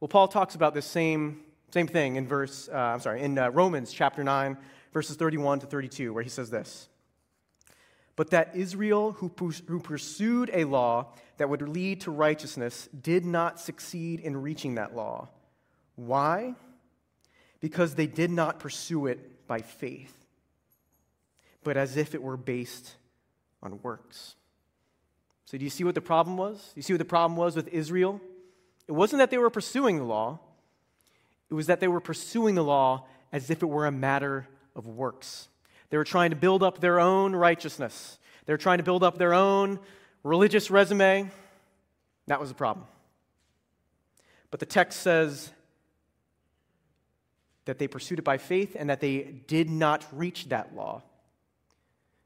Well, 0.00 0.08
Paul 0.08 0.28
talks 0.28 0.54
about 0.54 0.74
this 0.74 0.86
same, 0.86 1.40
same 1.72 1.86
thing 1.86 2.16
in 2.16 2.26
verse, 2.26 2.68
uh, 2.72 2.76
I'm 2.76 3.00
sorry, 3.00 3.20
in 3.22 3.38
uh, 3.38 3.50
Romans 3.50 3.92
chapter 3.92 4.24
9, 4.24 4.56
verses 4.92 5.16
31 5.16 5.60
to 5.60 5.66
32, 5.66 6.12
where 6.12 6.22
he 6.22 6.30
says 6.30 6.50
this. 6.50 6.88
But 8.16 8.30
that 8.30 8.56
Israel, 8.56 9.12
who, 9.12 9.30
who 9.66 9.80
pursued 9.80 10.50
a 10.52 10.64
law 10.64 11.12
that 11.36 11.48
would 11.48 11.62
lead 11.62 12.02
to 12.02 12.10
righteousness, 12.10 12.88
did 13.00 13.24
not 13.24 13.60
succeed 13.60 14.20
in 14.20 14.36
reaching 14.36 14.74
that 14.74 14.94
law. 14.94 15.28
Why? 15.96 16.54
Because 17.60 17.94
they 17.94 18.06
did 18.06 18.30
not 18.30 18.58
pursue 18.58 19.06
it 19.06 19.46
by 19.46 19.60
faith 19.60 20.20
but 21.62 21.76
as 21.76 21.96
if 21.96 22.14
it 22.14 22.22
were 22.22 22.36
based 22.36 22.94
on 23.62 23.80
works. 23.82 24.36
So, 25.44 25.58
do 25.58 25.64
you 25.64 25.70
see 25.70 25.84
what 25.84 25.94
the 25.94 26.00
problem 26.00 26.36
was? 26.36 26.72
You 26.74 26.82
see 26.82 26.92
what 26.92 26.98
the 26.98 27.04
problem 27.04 27.36
was 27.36 27.56
with 27.56 27.68
Israel? 27.68 28.20
It 28.88 28.92
wasn't 28.92 29.18
that 29.18 29.30
they 29.30 29.38
were 29.38 29.50
pursuing 29.50 29.98
the 29.98 30.04
law, 30.04 30.38
it 31.48 31.54
was 31.54 31.66
that 31.66 31.80
they 31.80 31.88
were 31.88 32.00
pursuing 32.00 32.54
the 32.54 32.64
law 32.64 33.06
as 33.32 33.50
if 33.50 33.62
it 33.62 33.66
were 33.66 33.86
a 33.86 33.92
matter 33.92 34.46
of 34.74 34.86
works. 34.86 35.48
They 35.90 35.96
were 35.96 36.04
trying 36.04 36.30
to 36.30 36.36
build 36.36 36.62
up 36.62 36.80
their 36.80 37.00
own 37.00 37.34
righteousness, 37.34 38.18
they 38.46 38.52
were 38.52 38.58
trying 38.58 38.78
to 38.78 38.84
build 38.84 39.02
up 39.02 39.18
their 39.18 39.34
own 39.34 39.78
religious 40.22 40.70
resume. 40.70 41.30
That 42.26 42.40
was 42.40 42.48
the 42.48 42.54
problem. 42.54 42.86
But 44.50 44.60
the 44.60 44.66
text 44.66 45.00
says 45.00 45.50
that 47.64 47.78
they 47.78 47.88
pursued 47.88 48.18
it 48.18 48.24
by 48.24 48.38
faith 48.38 48.76
and 48.78 48.90
that 48.90 49.00
they 49.00 49.42
did 49.46 49.70
not 49.70 50.04
reach 50.12 50.48
that 50.48 50.74
law. 50.74 51.02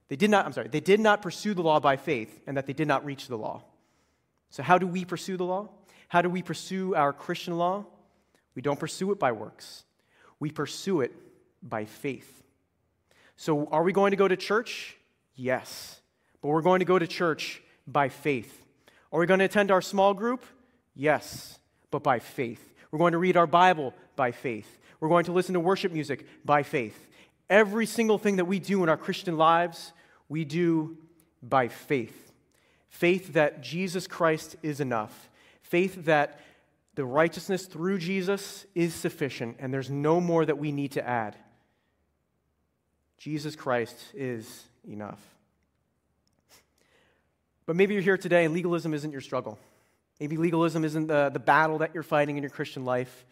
They 0.08 0.16
did 0.16 0.30
not, 0.30 0.46
I'm 0.46 0.52
sorry, 0.52 0.68
they 0.68 0.80
did 0.80 1.00
not 1.00 1.22
pursue 1.22 1.54
the 1.54 1.62
law 1.62 1.80
by 1.80 1.96
faith 1.96 2.40
and 2.46 2.56
that 2.56 2.66
they 2.66 2.72
did 2.72 2.88
not 2.88 3.04
reach 3.04 3.28
the 3.28 3.36
law. 3.36 3.62
So, 4.50 4.62
how 4.62 4.78
do 4.78 4.86
we 4.86 5.04
pursue 5.04 5.36
the 5.36 5.44
law? 5.44 5.68
How 6.14 6.22
do 6.22 6.30
we 6.30 6.42
pursue 6.42 6.94
our 6.94 7.12
Christian 7.12 7.58
law? 7.58 7.86
We 8.54 8.62
don't 8.62 8.78
pursue 8.78 9.10
it 9.10 9.18
by 9.18 9.32
works, 9.32 9.82
we 10.38 10.48
pursue 10.48 11.00
it 11.00 11.12
by 11.60 11.86
faith. 11.86 12.44
So, 13.36 13.66
are 13.72 13.82
we 13.82 13.92
going 13.92 14.12
to 14.12 14.16
go 14.16 14.28
to 14.28 14.36
church? 14.36 14.96
Yes. 15.34 16.00
But 16.40 16.50
we're 16.50 16.62
going 16.62 16.78
to 16.78 16.84
go 16.84 17.00
to 17.00 17.08
church 17.08 17.60
by 17.84 18.10
faith. 18.10 18.64
Are 19.12 19.18
we 19.18 19.26
going 19.26 19.40
to 19.40 19.46
attend 19.46 19.72
our 19.72 19.82
small 19.82 20.14
group? 20.14 20.44
Yes, 20.94 21.58
but 21.90 22.04
by 22.04 22.20
faith. 22.20 22.62
We're 22.92 23.00
going 23.00 23.10
to 23.10 23.18
read 23.18 23.36
our 23.36 23.48
Bible 23.48 23.92
by 24.14 24.30
faith. 24.30 24.78
We're 25.00 25.08
going 25.08 25.24
to 25.24 25.32
listen 25.32 25.54
to 25.54 25.60
worship 25.60 25.90
music 25.90 26.28
by 26.44 26.62
faith. 26.62 27.08
Every 27.50 27.86
single 27.86 28.18
thing 28.18 28.36
that 28.36 28.44
we 28.44 28.60
do 28.60 28.84
in 28.84 28.88
our 28.88 28.96
Christian 28.96 29.36
lives, 29.36 29.92
we 30.28 30.44
do 30.44 30.96
by 31.42 31.66
faith. 31.66 32.32
Faith 32.88 33.32
that 33.32 33.62
Jesus 33.62 34.06
Christ 34.06 34.54
is 34.62 34.78
enough. 34.78 35.28
Faith 35.64 36.04
that 36.04 36.40
the 36.94 37.04
righteousness 37.04 37.66
through 37.66 37.98
Jesus 37.98 38.66
is 38.74 38.94
sufficient 38.94 39.56
and 39.58 39.72
there's 39.72 39.90
no 39.90 40.20
more 40.20 40.44
that 40.44 40.58
we 40.58 40.70
need 40.70 40.92
to 40.92 41.06
add. 41.06 41.36
Jesus 43.18 43.56
Christ 43.56 43.96
is 44.14 44.64
enough. 44.86 45.20
But 47.66 47.76
maybe 47.76 47.94
you're 47.94 48.02
here 48.02 48.18
today 48.18 48.44
and 48.44 48.52
legalism 48.52 48.92
isn't 48.92 49.10
your 49.10 49.22
struggle. 49.22 49.58
Maybe 50.20 50.36
legalism 50.36 50.84
isn't 50.84 51.06
the, 51.06 51.30
the 51.30 51.38
battle 51.38 51.78
that 51.78 51.92
you're 51.94 52.02
fighting 52.02 52.36
in 52.36 52.42
your 52.42 52.50
Christian 52.50 52.84
life. 52.84 53.24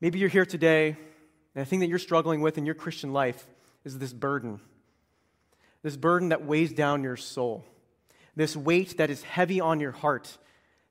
Maybe 0.00 0.18
you're 0.18 0.28
here 0.28 0.44
today, 0.46 0.96
and 1.54 1.64
the 1.64 1.68
thing 1.68 1.80
that 1.80 1.88
you're 1.88 1.98
struggling 1.98 2.42
with 2.42 2.58
in 2.58 2.66
your 2.66 2.74
Christian 2.74 3.12
life 3.12 3.46
is 3.84 3.98
this 3.98 4.12
burden. 4.12 4.60
This 5.82 5.96
burden 5.96 6.28
that 6.28 6.44
weighs 6.44 6.72
down 6.72 7.02
your 7.02 7.16
soul. 7.16 7.64
This 8.36 8.56
weight 8.56 8.98
that 8.98 9.10
is 9.10 9.22
heavy 9.22 9.60
on 9.60 9.80
your 9.80 9.92
heart. 9.92 10.36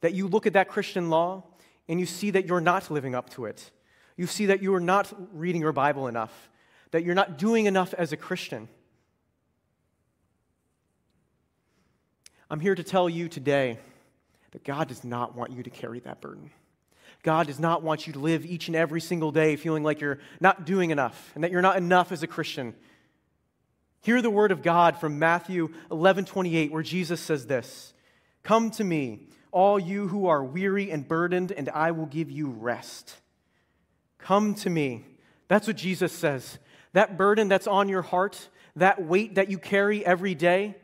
That 0.03 0.13
you 0.13 0.27
look 0.27 0.45
at 0.45 0.53
that 0.53 0.67
Christian 0.67 1.09
law 1.09 1.43
and 1.87 1.97
you 1.97 2.05
see 2.05 2.31
that 2.31 2.45
you're 2.45 2.61
not 2.61 2.91
living 2.91 3.15
up 3.15 3.29
to 3.31 3.45
it. 3.45 3.71
You 4.17 4.27
see 4.27 4.47
that 4.47 4.61
you 4.61 4.75
are 4.75 4.81
not 4.81 5.11
reading 5.33 5.61
your 5.61 5.71
Bible 5.71 6.07
enough, 6.07 6.49
that 6.91 7.05
you're 7.05 7.15
not 7.15 7.37
doing 7.37 7.67
enough 7.67 7.93
as 7.93 8.11
a 8.11 8.17
Christian. 8.17 8.67
I'm 12.49 12.59
here 12.59 12.75
to 12.75 12.83
tell 12.83 13.09
you 13.09 13.29
today 13.29 13.79
that 14.51 14.65
God 14.65 14.89
does 14.89 15.05
not 15.05 15.35
want 15.35 15.53
you 15.53 15.63
to 15.63 15.69
carry 15.69 16.01
that 16.01 16.19
burden. 16.19 16.51
God 17.23 17.47
does 17.47 17.59
not 17.59 17.81
want 17.81 18.05
you 18.05 18.11
to 18.11 18.19
live 18.19 18.45
each 18.45 18.67
and 18.67 18.75
every 18.75 18.99
single 18.99 19.31
day 19.31 19.55
feeling 19.55 19.83
like 19.83 20.01
you're 20.01 20.19
not 20.41 20.65
doing 20.65 20.89
enough 20.89 21.31
and 21.33 21.45
that 21.45 21.51
you're 21.51 21.61
not 21.61 21.77
enough 21.77 22.11
as 22.11 22.23
a 22.23 22.27
Christian. 22.27 22.75
Hear 24.01 24.21
the 24.21 24.29
word 24.29 24.51
of 24.51 24.61
God 24.61 24.97
from 24.97 25.17
Matthew 25.17 25.69
11 25.89 26.25
28, 26.25 26.73
where 26.73 26.83
Jesus 26.83 27.21
says 27.21 27.47
this 27.47 27.93
Come 28.43 28.69
to 28.71 28.83
me, 28.83 29.29
all 29.53 29.79
you 29.79 30.09
who 30.09 30.27
are 30.27 30.43
weary 30.43 30.91
and 30.91 31.07
burdened, 31.07 31.51
and 31.51 31.69
I 31.69 31.91
will 31.91 32.07
give 32.07 32.29
you 32.29 32.49
rest. 32.49 33.15
Come 34.17 34.55
to 34.55 34.69
me. 34.69 35.05
That's 35.47 35.67
what 35.67 35.77
Jesus 35.77 36.11
says. 36.11 36.59
That 36.91 37.17
burden 37.17 37.47
that's 37.47 37.67
on 37.67 37.87
your 37.87 38.01
heart, 38.01 38.49
that 38.75 39.01
weight 39.03 39.35
that 39.35 39.49
you 39.49 39.57
carry 39.57 40.05
every 40.05 40.35
day, 40.35 40.75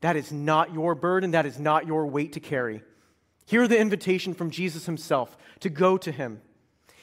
that 0.00 0.16
is 0.16 0.32
not 0.32 0.72
your 0.72 0.94
burden. 0.94 1.32
That 1.32 1.46
is 1.46 1.58
not 1.58 1.86
your 1.86 2.06
weight 2.06 2.34
to 2.34 2.40
carry. 2.40 2.82
Hear 3.46 3.66
the 3.66 3.78
invitation 3.78 4.34
from 4.34 4.50
Jesus 4.50 4.86
himself 4.86 5.36
to 5.60 5.70
go 5.70 5.96
to 5.98 6.12
him. 6.12 6.40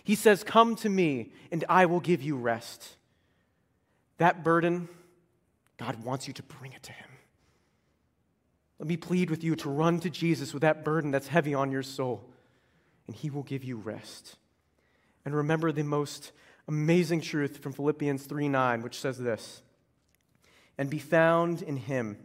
He 0.03 0.15
says, 0.15 0.43
Come 0.43 0.75
to 0.77 0.89
me, 0.89 1.33
and 1.51 1.65
I 1.67 1.87
will 1.87 1.99
give 1.99 2.21
you 2.21 2.37
rest. 2.37 2.95
That 4.17 4.43
burden, 4.43 4.87
God 5.77 6.03
wants 6.03 6.27
you 6.27 6.33
to 6.35 6.43
bring 6.43 6.71
it 6.73 6.83
to 6.83 6.91
him. 6.91 7.07
Let 8.79 8.87
me 8.87 8.97
plead 8.97 9.29
with 9.29 9.43
you 9.43 9.55
to 9.57 9.69
run 9.69 9.99
to 10.01 10.09
Jesus 10.09 10.53
with 10.53 10.61
that 10.61 10.83
burden 10.83 11.11
that's 11.11 11.27
heavy 11.27 11.53
on 11.53 11.71
your 11.71 11.83
soul, 11.83 12.29
and 13.07 13.15
he 13.15 13.29
will 13.29 13.43
give 13.43 13.63
you 13.63 13.77
rest. 13.77 14.35
And 15.23 15.33
remember 15.33 15.71
the 15.71 15.83
most 15.83 16.31
amazing 16.67 17.21
truth 17.21 17.57
from 17.57 17.73
Philippians 17.73 18.25
3 18.25 18.49
9, 18.49 18.81
which 18.81 18.99
says 18.99 19.17
this 19.17 19.61
And 20.77 20.89
be 20.89 20.99
found 20.99 21.61
in 21.61 21.77
him 21.77 22.17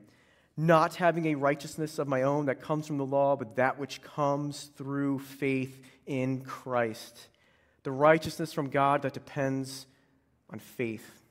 not 0.57 0.97
having 0.97 1.27
a 1.27 1.37
righteousness 1.37 1.99
of 1.99 2.09
my 2.09 2.23
own 2.23 2.47
that 2.47 2.61
comes 2.61 2.87
from 2.87 2.99
the 2.99 3.07
law, 3.07 3.37
but 3.37 3.57
that 3.57 3.79
which 3.79 4.03
comes 4.03 4.71
through 4.77 5.19
faith 5.21 5.83
in 6.07 6.43
Christ. 6.43 7.29
The 7.83 7.93
righteousness 7.93 8.53
from 8.53 8.69
God 8.69 9.03
that 9.03 9.15
depends 9.15 9.87
on 10.51 10.59
faith. 10.59 11.23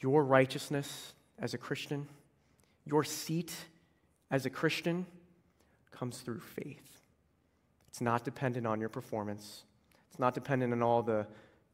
Your 0.00 0.22
righteousness 0.22 1.14
as 1.38 1.54
a 1.54 1.58
Christian, 1.58 2.06
your 2.84 3.02
seat 3.02 3.52
as 4.30 4.46
a 4.46 4.50
Christian, 4.50 5.06
comes 5.90 6.18
through 6.18 6.40
faith. 6.40 7.00
It's 7.88 8.00
not 8.00 8.24
dependent 8.24 8.66
on 8.66 8.80
your 8.80 8.88
performance, 8.88 9.64
it's 10.10 10.18
not 10.18 10.34
dependent 10.34 10.72
on 10.72 10.82
all 10.82 11.02
the 11.02 11.26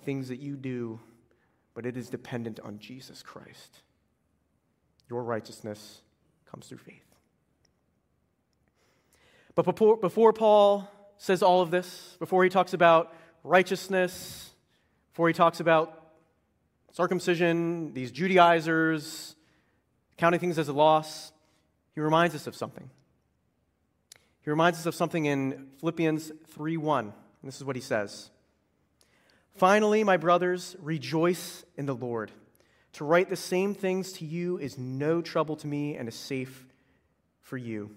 things 0.05 0.29
that 0.29 0.41
you 0.41 0.57
do, 0.57 1.01
but 1.75 1.87
it 1.87 1.97
is 1.97 2.09
dependent 2.09 2.61
on 2.61 2.79
Jesus 2.79 3.23
Christ. 3.23 3.83
Your 5.09 5.23
righteousness 5.23 6.01
comes 6.51 6.67
through 6.67 6.79
faith. 6.79 7.03
But 9.55 9.65
before, 9.65 9.97
before 9.97 10.33
Paul 10.33 10.89
says 11.19 11.43
all 11.43 11.61
of 11.61 11.71
this, 11.71 12.17
before 12.19 12.43
he 12.45 12.51
talks 12.51 12.73
about 12.73 13.15
righteousness, 13.45 14.51
before 15.13 15.29
he 15.29 15.35
talks 15.35 15.61
about 15.61 16.15
circumcision, 16.93 17.93
these 17.93 18.11
Judaizers, 18.11 19.37
counting 20.17 20.41
things 20.41 20.59
as 20.59 20.69
a 20.69 20.73
loss, 20.73 21.32
he 21.95 22.01
reminds 22.01 22.35
us 22.35 22.47
of 22.47 22.57
something. 22.57 22.91
He 24.43 24.51
reminds 24.51 24.79
us 24.79 24.87
of 24.87 24.95
something 24.95 25.27
in 25.27 25.71
Philippians 25.79 26.33
3:1. 26.49 27.07
And 27.07 27.49
this 27.49 27.57
is 27.57 27.65
what 27.65 27.77
he 27.77 27.83
says. 27.83 28.31
Finally, 29.55 30.03
my 30.03 30.17
brothers, 30.17 30.77
rejoice 30.81 31.65
in 31.77 31.87
the 31.87 31.95
Lord. 31.95 32.33
To 32.95 33.05
write 33.05 33.29
the 33.29 33.37
same 33.37 33.75
things 33.75 34.13
to 34.15 34.25
you 34.25 34.59
is 34.59 34.79
no 34.79 35.23
trouble 35.23 35.57
to 35.57 35.67
me 35.67 35.97
and 35.97 36.09
is 36.09 36.15
safe 36.15 36.67
for 37.41 37.57
you. 37.57 37.95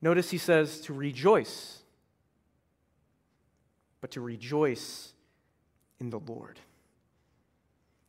Notice 0.00 0.30
he 0.30 0.38
says 0.38 0.80
to 0.82 0.92
rejoice, 0.92 1.82
but 4.00 4.10
to 4.12 4.20
rejoice 4.20 5.12
in 5.98 6.10
the 6.10 6.20
Lord. 6.20 6.60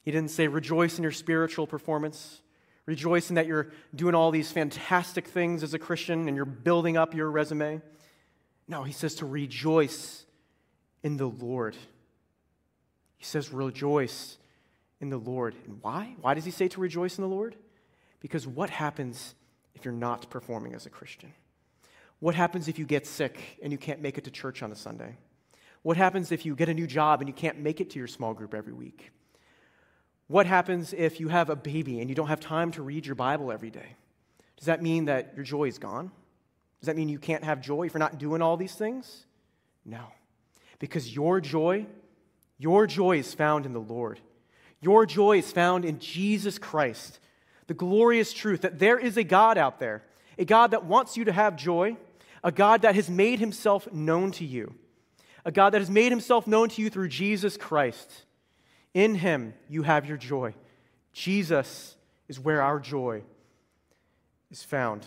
He 0.03 0.11
didn't 0.11 0.31
say 0.31 0.47
rejoice 0.47 0.97
in 0.97 1.03
your 1.03 1.11
spiritual 1.11 1.67
performance, 1.67 2.41
rejoice 2.87 3.29
in 3.29 3.35
that 3.35 3.45
you're 3.45 3.67
doing 3.93 4.15
all 4.15 4.31
these 4.31 4.51
fantastic 4.51 5.27
things 5.27 5.61
as 5.61 5.75
a 5.75 5.79
Christian 5.79 6.27
and 6.27 6.35
you're 6.35 6.45
building 6.45 6.97
up 6.97 7.13
your 7.13 7.29
resume. 7.29 7.81
No, 8.67 8.83
he 8.83 8.93
says 8.93 9.13
to 9.15 9.25
rejoice 9.25 10.25
in 11.03 11.17
the 11.17 11.27
Lord. 11.27 11.75
He 13.17 13.25
says 13.25 13.53
rejoice 13.53 14.37
in 14.99 15.09
the 15.09 15.17
Lord. 15.17 15.53
And 15.65 15.77
why? 15.81 16.15
Why 16.21 16.33
does 16.33 16.45
he 16.45 16.51
say 16.51 16.67
to 16.69 16.81
rejoice 16.81 17.17
in 17.17 17.21
the 17.21 17.29
Lord? 17.29 17.55
Because 18.19 18.47
what 18.47 18.69
happens 18.69 19.35
if 19.75 19.85
you're 19.85 19.93
not 19.93 20.29
performing 20.29 20.73
as 20.73 20.85
a 20.85 20.89
Christian? 20.89 21.33
What 22.19 22.33
happens 22.33 22.67
if 22.67 22.79
you 22.79 22.85
get 22.85 23.05
sick 23.05 23.59
and 23.61 23.71
you 23.71 23.77
can't 23.77 24.01
make 24.01 24.17
it 24.17 24.23
to 24.23 24.31
church 24.31 24.63
on 24.63 24.71
a 24.71 24.75
Sunday? 24.75 25.17
What 25.83 25.97
happens 25.97 26.31
if 26.31 26.45
you 26.45 26.55
get 26.55 26.67
a 26.69 26.73
new 26.73 26.87
job 26.87 27.21
and 27.21 27.27
you 27.27 27.33
can't 27.33 27.59
make 27.59 27.79
it 27.79 27.91
to 27.91 27.99
your 27.99 28.07
small 28.07 28.33
group 28.33 28.53
every 28.53 28.73
week? 28.73 29.11
What 30.27 30.45
happens 30.45 30.93
if 30.93 31.19
you 31.19 31.29
have 31.29 31.49
a 31.49 31.55
baby 31.55 31.99
and 31.99 32.09
you 32.09 32.15
don't 32.15 32.27
have 32.27 32.39
time 32.39 32.71
to 32.71 32.81
read 32.81 33.05
your 33.05 33.15
Bible 33.15 33.51
every 33.51 33.69
day? 33.69 33.95
Does 34.57 34.65
that 34.65 34.81
mean 34.81 35.05
that 35.05 35.33
your 35.35 35.45
joy 35.45 35.65
is 35.65 35.77
gone? 35.77 36.11
Does 36.81 36.87
that 36.87 36.95
mean 36.95 37.09
you 37.09 37.19
can't 37.19 37.43
have 37.43 37.61
joy 37.61 37.85
if 37.85 37.93
you're 37.93 37.99
not 37.99 38.17
doing 38.17 38.41
all 38.41 38.57
these 38.57 38.75
things? 38.75 39.25
No. 39.85 40.03
Because 40.79 41.15
your 41.15 41.39
joy, 41.39 41.85
your 42.57 42.87
joy 42.87 43.17
is 43.17 43.33
found 43.33 43.65
in 43.65 43.73
the 43.73 43.79
Lord. 43.79 44.19
Your 44.81 45.05
joy 45.05 45.37
is 45.37 45.51
found 45.51 45.85
in 45.85 45.99
Jesus 45.99 46.59
Christ. 46.59 47.19
The 47.67 47.73
glorious 47.73 48.33
truth 48.33 48.61
that 48.61 48.79
there 48.79 48.99
is 48.99 49.17
a 49.17 49.23
God 49.23 49.57
out 49.57 49.79
there, 49.79 50.03
a 50.37 50.45
God 50.45 50.71
that 50.71 50.85
wants 50.85 51.17
you 51.17 51.25
to 51.25 51.31
have 51.31 51.55
joy, 51.55 51.97
a 52.43 52.51
God 52.51 52.83
that 52.83 52.95
has 52.95 53.09
made 53.09 53.39
himself 53.39 53.91
known 53.91 54.31
to 54.33 54.45
you, 54.45 54.75
a 55.43 55.51
God 55.51 55.71
that 55.71 55.81
has 55.81 55.89
made 55.89 56.11
himself 56.11 56.47
known 56.47 56.69
to 56.69 56.81
you 56.81 56.89
through 56.89 57.09
Jesus 57.09 57.57
Christ. 57.57 58.25
In 58.97 59.13
him, 59.13 59.53
you 59.69 59.83
have 59.83 60.07
your 60.07 60.17
joy. 60.17 60.55
Jesus 61.13 61.95
is 62.27 62.39
where 62.39 62.63
our 62.63 62.79
joy 62.79 63.21
is 64.49 64.63
found. 64.63 65.05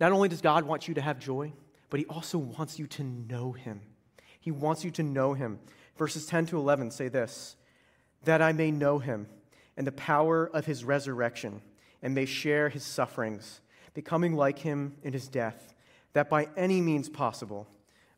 Not 0.00 0.12
only 0.12 0.30
does 0.30 0.40
God 0.40 0.64
want 0.64 0.88
you 0.88 0.94
to 0.94 1.02
have 1.02 1.18
joy, 1.18 1.52
but 1.90 2.00
he 2.00 2.06
also 2.06 2.38
wants 2.38 2.78
you 2.78 2.86
to 2.86 3.04
know 3.04 3.52
him. 3.52 3.82
He 4.40 4.50
wants 4.50 4.86
you 4.86 4.90
to 4.92 5.02
know 5.02 5.34
him. 5.34 5.58
Verses 5.98 6.24
10 6.24 6.46
to 6.46 6.56
11 6.56 6.92
say 6.92 7.08
this 7.08 7.56
that 8.24 8.40
I 8.40 8.52
may 8.52 8.70
know 8.70 8.98
him 8.98 9.26
and 9.76 9.86
the 9.86 9.92
power 9.92 10.46
of 10.54 10.64
his 10.64 10.82
resurrection, 10.82 11.60
and 12.00 12.14
may 12.14 12.24
share 12.24 12.70
his 12.70 12.84
sufferings, 12.84 13.60
becoming 13.92 14.34
like 14.34 14.60
him 14.60 14.94
in 15.02 15.12
his 15.12 15.28
death, 15.28 15.74
that 16.14 16.30
by 16.30 16.48
any 16.56 16.80
means 16.80 17.10
possible 17.10 17.68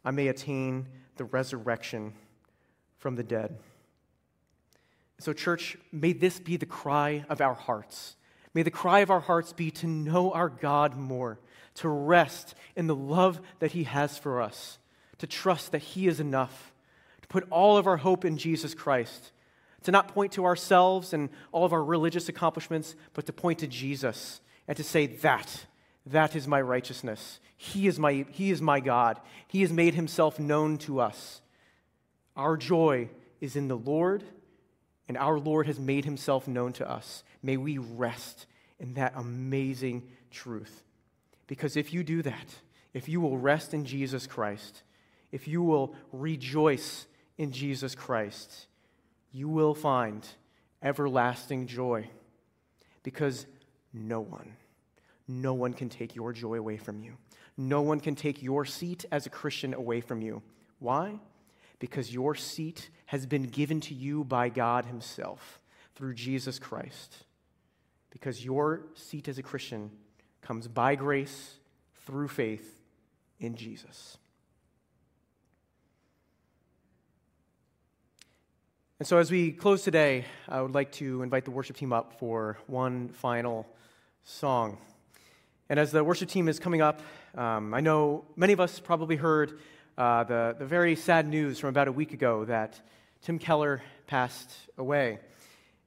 I 0.04 0.12
may 0.12 0.28
attain 0.28 0.86
the 1.16 1.24
resurrection 1.24 2.14
from 3.02 3.16
the 3.16 3.24
dead. 3.24 3.58
So, 5.18 5.32
church, 5.32 5.76
may 5.90 6.12
this 6.12 6.38
be 6.38 6.56
the 6.56 6.66
cry 6.66 7.24
of 7.28 7.40
our 7.40 7.54
hearts. 7.54 8.14
May 8.54 8.62
the 8.62 8.70
cry 8.70 9.00
of 9.00 9.10
our 9.10 9.20
hearts 9.20 9.52
be 9.52 9.72
to 9.72 9.88
know 9.88 10.30
our 10.30 10.48
God 10.48 10.96
more, 10.96 11.40
to 11.74 11.88
rest 11.88 12.54
in 12.76 12.86
the 12.86 12.94
love 12.94 13.40
that 13.58 13.72
He 13.72 13.84
has 13.84 14.18
for 14.18 14.40
us, 14.40 14.78
to 15.18 15.26
trust 15.26 15.72
that 15.72 15.82
He 15.82 16.06
is 16.06 16.20
enough, 16.20 16.72
to 17.22 17.28
put 17.28 17.44
all 17.50 17.76
of 17.76 17.88
our 17.88 17.96
hope 17.96 18.24
in 18.24 18.38
Jesus 18.38 18.72
Christ, 18.72 19.32
to 19.82 19.90
not 19.90 20.06
point 20.14 20.30
to 20.32 20.44
ourselves 20.44 21.12
and 21.12 21.28
all 21.50 21.64
of 21.64 21.72
our 21.72 21.82
religious 21.82 22.28
accomplishments, 22.28 22.94
but 23.14 23.26
to 23.26 23.32
point 23.32 23.58
to 23.58 23.66
Jesus 23.66 24.40
and 24.68 24.76
to 24.76 24.84
say, 24.84 25.06
That, 25.08 25.66
that 26.06 26.36
is 26.36 26.46
my 26.46 26.60
righteousness. 26.60 27.40
He 27.56 27.88
is 27.88 27.98
my, 27.98 28.26
he 28.30 28.52
is 28.52 28.62
my 28.62 28.78
God. 28.78 29.20
He 29.48 29.62
has 29.62 29.72
made 29.72 29.94
himself 29.94 30.38
known 30.38 30.78
to 30.78 31.00
us. 31.00 31.41
Our 32.36 32.56
joy 32.56 33.08
is 33.40 33.56
in 33.56 33.68
the 33.68 33.76
Lord, 33.76 34.24
and 35.08 35.16
our 35.16 35.38
Lord 35.38 35.66
has 35.66 35.78
made 35.78 36.04
himself 36.04 36.48
known 36.48 36.72
to 36.74 36.90
us. 36.90 37.24
May 37.42 37.56
we 37.56 37.78
rest 37.78 38.46
in 38.78 38.94
that 38.94 39.12
amazing 39.16 40.08
truth. 40.30 40.82
Because 41.46 41.76
if 41.76 41.92
you 41.92 42.02
do 42.02 42.22
that, 42.22 42.54
if 42.94 43.08
you 43.08 43.20
will 43.20 43.38
rest 43.38 43.74
in 43.74 43.84
Jesus 43.84 44.26
Christ, 44.26 44.82
if 45.30 45.48
you 45.48 45.62
will 45.62 45.94
rejoice 46.12 47.06
in 47.38 47.52
Jesus 47.52 47.94
Christ, 47.94 48.66
you 49.32 49.48
will 49.48 49.74
find 49.74 50.26
everlasting 50.82 51.66
joy 51.66 52.08
because 53.02 53.46
no 53.92 54.20
one, 54.20 54.56
no 55.26 55.54
one 55.54 55.72
can 55.72 55.88
take 55.88 56.14
your 56.14 56.32
joy 56.32 56.54
away 56.54 56.76
from 56.76 57.00
you. 57.00 57.16
No 57.56 57.82
one 57.82 58.00
can 58.00 58.14
take 58.14 58.42
your 58.42 58.64
seat 58.64 59.04
as 59.12 59.26
a 59.26 59.30
Christian 59.30 59.74
away 59.74 60.00
from 60.00 60.22
you. 60.22 60.42
Why? 60.78 61.18
Because 61.82 62.14
your 62.14 62.36
seat 62.36 62.90
has 63.06 63.26
been 63.26 63.42
given 63.42 63.80
to 63.80 63.92
you 63.92 64.22
by 64.22 64.50
God 64.50 64.84
Himself 64.84 65.58
through 65.96 66.14
Jesus 66.14 66.60
Christ. 66.60 67.24
Because 68.10 68.44
your 68.44 68.82
seat 68.94 69.26
as 69.26 69.36
a 69.36 69.42
Christian 69.42 69.90
comes 70.42 70.68
by 70.68 70.94
grace 70.94 71.54
through 72.06 72.28
faith 72.28 72.78
in 73.40 73.56
Jesus. 73.56 74.16
And 79.00 79.06
so, 79.08 79.18
as 79.18 79.32
we 79.32 79.50
close 79.50 79.82
today, 79.82 80.24
I 80.48 80.62
would 80.62 80.74
like 80.74 80.92
to 80.92 81.22
invite 81.22 81.44
the 81.44 81.50
worship 81.50 81.74
team 81.74 81.92
up 81.92 82.16
for 82.20 82.58
one 82.68 83.08
final 83.08 83.66
song. 84.22 84.78
And 85.68 85.80
as 85.80 85.90
the 85.90 86.04
worship 86.04 86.28
team 86.28 86.48
is 86.48 86.60
coming 86.60 86.80
up, 86.80 87.00
um, 87.34 87.74
I 87.74 87.80
know 87.80 88.24
many 88.36 88.52
of 88.52 88.60
us 88.60 88.78
probably 88.78 89.16
heard 89.16 89.58
uh, 89.98 90.24
the, 90.24 90.56
the 90.58 90.66
very 90.66 90.96
sad 90.96 91.28
news 91.28 91.58
from 91.58 91.68
about 91.68 91.88
a 91.88 91.92
week 91.92 92.12
ago 92.12 92.44
that 92.46 92.80
Tim 93.22 93.38
Keller 93.38 93.82
passed 94.06 94.50
away. 94.78 95.18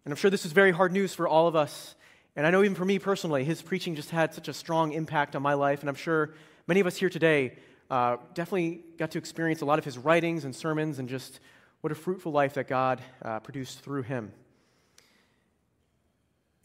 And 0.03 0.11
I'm 0.11 0.15
sure 0.15 0.29
this 0.29 0.45
is 0.45 0.51
very 0.51 0.71
hard 0.71 0.91
news 0.91 1.15
for 1.15 1.27
all 1.27 1.47
of 1.47 1.55
us. 1.55 1.95
And 2.35 2.45
I 2.45 2.51
know 2.51 2.63
even 2.63 2.75
for 2.75 2.85
me 2.85 2.99
personally, 2.99 3.43
his 3.43 3.61
preaching 3.61 3.95
just 3.95 4.11
had 4.11 4.33
such 4.33 4.47
a 4.47 4.53
strong 4.53 4.91
impact 4.93 5.35
on 5.35 5.41
my 5.41 5.53
life. 5.53 5.79
And 5.79 5.89
I'm 5.89 5.95
sure 5.95 6.33
many 6.67 6.79
of 6.79 6.87
us 6.87 6.97
here 6.97 7.09
today 7.09 7.57
uh, 7.89 8.17
definitely 8.33 8.83
got 8.97 9.11
to 9.11 9.17
experience 9.17 9.61
a 9.61 9.65
lot 9.65 9.79
of 9.79 9.85
his 9.85 9.97
writings 9.97 10.45
and 10.45 10.55
sermons 10.55 10.99
and 10.99 11.09
just 11.09 11.39
what 11.81 11.91
a 11.91 11.95
fruitful 11.95 12.31
life 12.31 12.55
that 12.55 12.67
God 12.67 13.01
uh, 13.21 13.39
produced 13.39 13.79
through 13.81 14.03
him. 14.03 14.31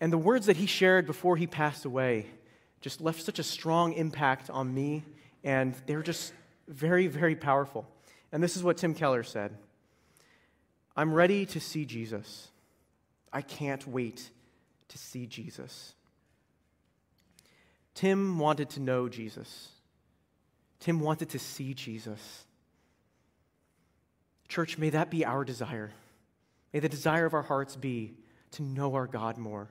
And 0.00 0.12
the 0.12 0.18
words 0.18 0.46
that 0.46 0.56
he 0.56 0.66
shared 0.66 1.06
before 1.06 1.36
he 1.36 1.46
passed 1.46 1.84
away 1.84 2.26
just 2.80 3.00
left 3.00 3.22
such 3.22 3.38
a 3.38 3.42
strong 3.42 3.92
impact 3.92 4.48
on 4.48 4.72
me, 4.72 5.04
and 5.44 5.74
they 5.86 5.94
were 5.94 6.02
just 6.02 6.32
very, 6.70 7.08
very 7.08 7.36
powerful. 7.36 7.86
And 8.32 8.42
this 8.42 8.56
is 8.56 8.62
what 8.62 8.76
Tim 8.78 8.94
Keller 8.94 9.22
said 9.22 9.56
I'm 10.96 11.12
ready 11.12 11.46
to 11.46 11.60
see 11.60 11.84
Jesus. 11.84 12.48
I 13.32 13.42
can't 13.42 13.86
wait 13.86 14.30
to 14.88 14.98
see 14.98 15.26
Jesus. 15.26 15.94
Tim 17.94 18.38
wanted 18.38 18.70
to 18.70 18.80
know 18.80 19.08
Jesus. 19.08 19.68
Tim 20.80 21.00
wanted 21.00 21.28
to 21.30 21.38
see 21.38 21.74
Jesus. 21.74 22.44
Church, 24.48 24.78
may 24.78 24.90
that 24.90 25.10
be 25.10 25.24
our 25.24 25.44
desire. 25.44 25.92
May 26.72 26.80
the 26.80 26.88
desire 26.88 27.26
of 27.26 27.34
our 27.34 27.42
hearts 27.42 27.76
be 27.76 28.14
to 28.52 28.62
know 28.62 28.94
our 28.94 29.06
God 29.06 29.38
more. 29.38 29.68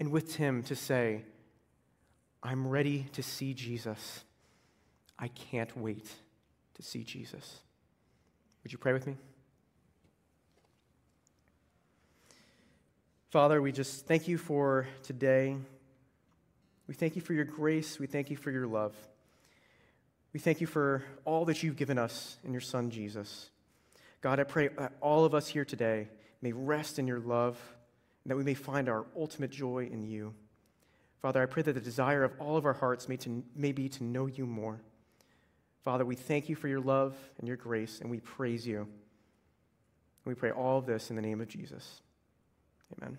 And 0.00 0.10
with 0.10 0.34
Tim 0.34 0.62
to 0.64 0.76
say, 0.76 1.22
I'm 2.42 2.66
ready 2.66 3.06
to 3.12 3.22
see 3.22 3.54
Jesus. 3.54 4.24
I 5.18 5.28
can't 5.28 5.76
wait 5.76 6.08
to 6.74 6.82
see 6.82 7.02
Jesus. 7.02 7.58
Would 8.62 8.72
you 8.72 8.78
pray 8.78 8.92
with 8.92 9.06
me? 9.06 9.16
Father, 13.30 13.60
we 13.60 13.72
just 13.72 14.06
thank 14.06 14.26
you 14.26 14.38
for 14.38 14.86
today. 15.02 15.56
We 16.86 16.94
thank 16.94 17.16
you 17.16 17.22
for 17.22 17.34
your 17.34 17.44
grace. 17.44 17.98
We 17.98 18.06
thank 18.06 18.30
you 18.30 18.36
for 18.36 18.50
your 18.50 18.66
love. 18.66 18.94
We 20.32 20.40
thank 20.40 20.60
you 20.60 20.66
for 20.66 21.04
all 21.24 21.44
that 21.46 21.62
you've 21.62 21.76
given 21.76 21.98
us 21.98 22.38
in 22.44 22.52
your 22.52 22.60
Son, 22.60 22.90
Jesus. 22.90 23.50
God, 24.20 24.40
I 24.40 24.44
pray 24.44 24.68
that 24.68 24.92
all 25.00 25.24
of 25.24 25.34
us 25.34 25.48
here 25.48 25.64
today 25.64 26.08
may 26.42 26.52
rest 26.52 26.98
in 26.98 27.06
your 27.06 27.20
love 27.20 27.58
and 28.24 28.30
that 28.30 28.36
we 28.36 28.44
may 28.44 28.54
find 28.54 28.88
our 28.88 29.04
ultimate 29.16 29.50
joy 29.50 29.88
in 29.90 30.02
you. 30.02 30.34
Father, 31.20 31.42
I 31.42 31.46
pray 31.46 31.62
that 31.62 31.72
the 31.72 31.80
desire 31.80 32.24
of 32.24 32.32
all 32.38 32.56
of 32.56 32.64
our 32.64 32.72
hearts 32.72 33.08
may, 33.08 33.16
to, 33.18 33.42
may 33.56 33.72
be 33.72 33.88
to 33.88 34.04
know 34.04 34.26
you 34.26 34.46
more. 34.46 34.80
Father, 35.84 36.04
we 36.04 36.16
thank 36.16 36.48
you 36.48 36.56
for 36.56 36.68
your 36.68 36.80
love 36.80 37.16
and 37.38 37.48
your 37.48 37.56
grace, 37.56 38.00
and 38.00 38.10
we 38.10 38.20
praise 38.20 38.66
you. 38.66 38.86
We 40.24 40.34
pray 40.34 40.50
all 40.50 40.78
of 40.78 40.86
this 40.86 41.10
in 41.10 41.16
the 41.16 41.22
name 41.22 41.40
of 41.40 41.48
Jesus. 41.48 42.02
Amen. 43.00 43.18